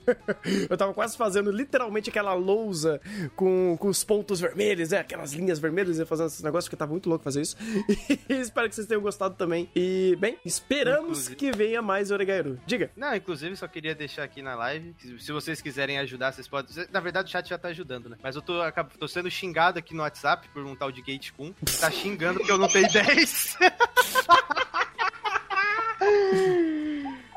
[0.70, 3.02] eu tava quase fazendo literalmente aquela lousa
[3.36, 5.00] com, com os pontos vermelhos, né?
[5.00, 7.58] Aquelas linhas vermelhas e fazendo esses negócios, que eu tava muito louco fazer isso.
[8.30, 9.70] E espero que vocês tenham gostado também.
[9.76, 11.36] E, bem, esperamos inclusive...
[11.36, 12.60] que venha mais Oregairu.
[12.66, 12.92] Diga.
[12.96, 16.86] Não, inclusive, só queria deixar aqui na live, se vocês quiserem ajudar, vocês podem...
[16.92, 18.18] Na verdade, o chat já tá ajudando, né?
[18.22, 18.60] Mas eu tô,
[19.00, 21.54] tô sendo xingado aqui no WhatsApp por um tal de Gate Kun.
[21.80, 23.58] Tá xingando porque eu não tenho 10.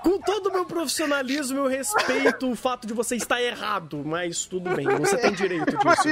[0.03, 4.71] Com todo o meu profissionalismo, eu respeito o fato de você estar errado, mas tudo
[4.75, 6.09] bem, você tem direito disso.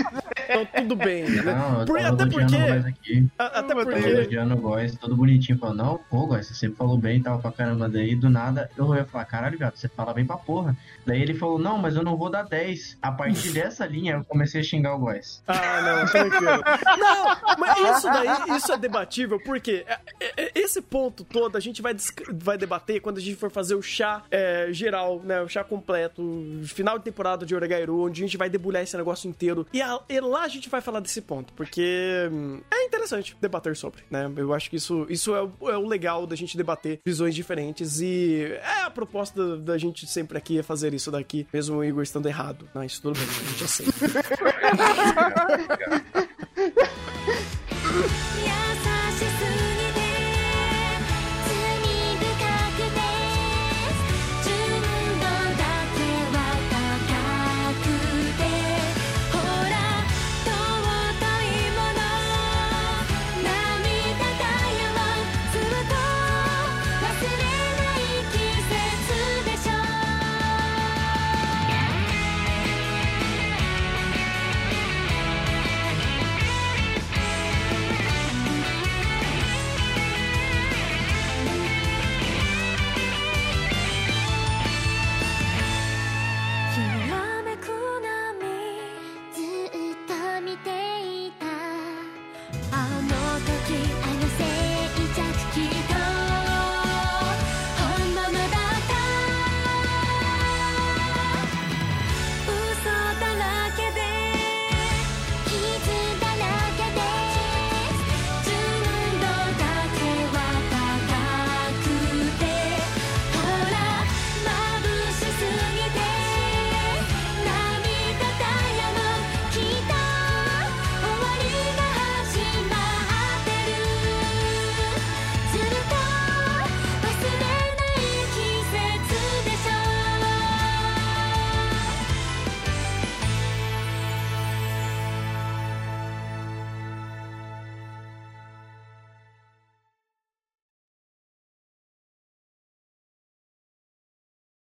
[0.49, 1.25] Então tudo bem.
[1.25, 1.43] Né?
[1.43, 2.57] Não, Por, até porque.
[2.57, 3.29] Aqui.
[3.39, 4.09] até porque.
[4.09, 7.39] Elogiando o Góis, todo bonitinho, falando, não, pô, Góis, você sempre falou bem e tal
[7.39, 7.89] pra caramba.
[7.89, 10.77] Daí do nada eu ia falar, caralho, gato, você fala bem pra porra.
[11.07, 12.99] Daí ele falou, não, mas eu não vou dar 10.
[13.03, 15.43] A partir dessa linha eu comecei a xingar o Góis.
[15.47, 16.63] Ah, não, tranquilo.
[16.99, 19.99] não, mas isso daí, isso é debatível, porque é,
[20.37, 21.95] é, esse ponto todo a gente vai,
[22.33, 25.41] vai debater quando a gente for fazer o chá é, geral, né?
[25.43, 26.23] O chá completo,
[26.65, 29.67] final de temporada de Oregairu, onde a gente vai debulhar esse negócio inteiro.
[29.73, 33.77] E, a, e, lá a gente vai falar desse ponto, porque hum, é interessante debater
[33.77, 34.31] sobre, né?
[34.37, 38.01] Eu acho que isso, isso é, o, é o legal da gente debater visões diferentes
[38.01, 41.85] e é a proposta da, da gente sempre aqui é fazer isso daqui, mesmo o
[41.85, 42.69] Igor estando errado.
[42.75, 43.95] Mas tudo bem, a gente aceita.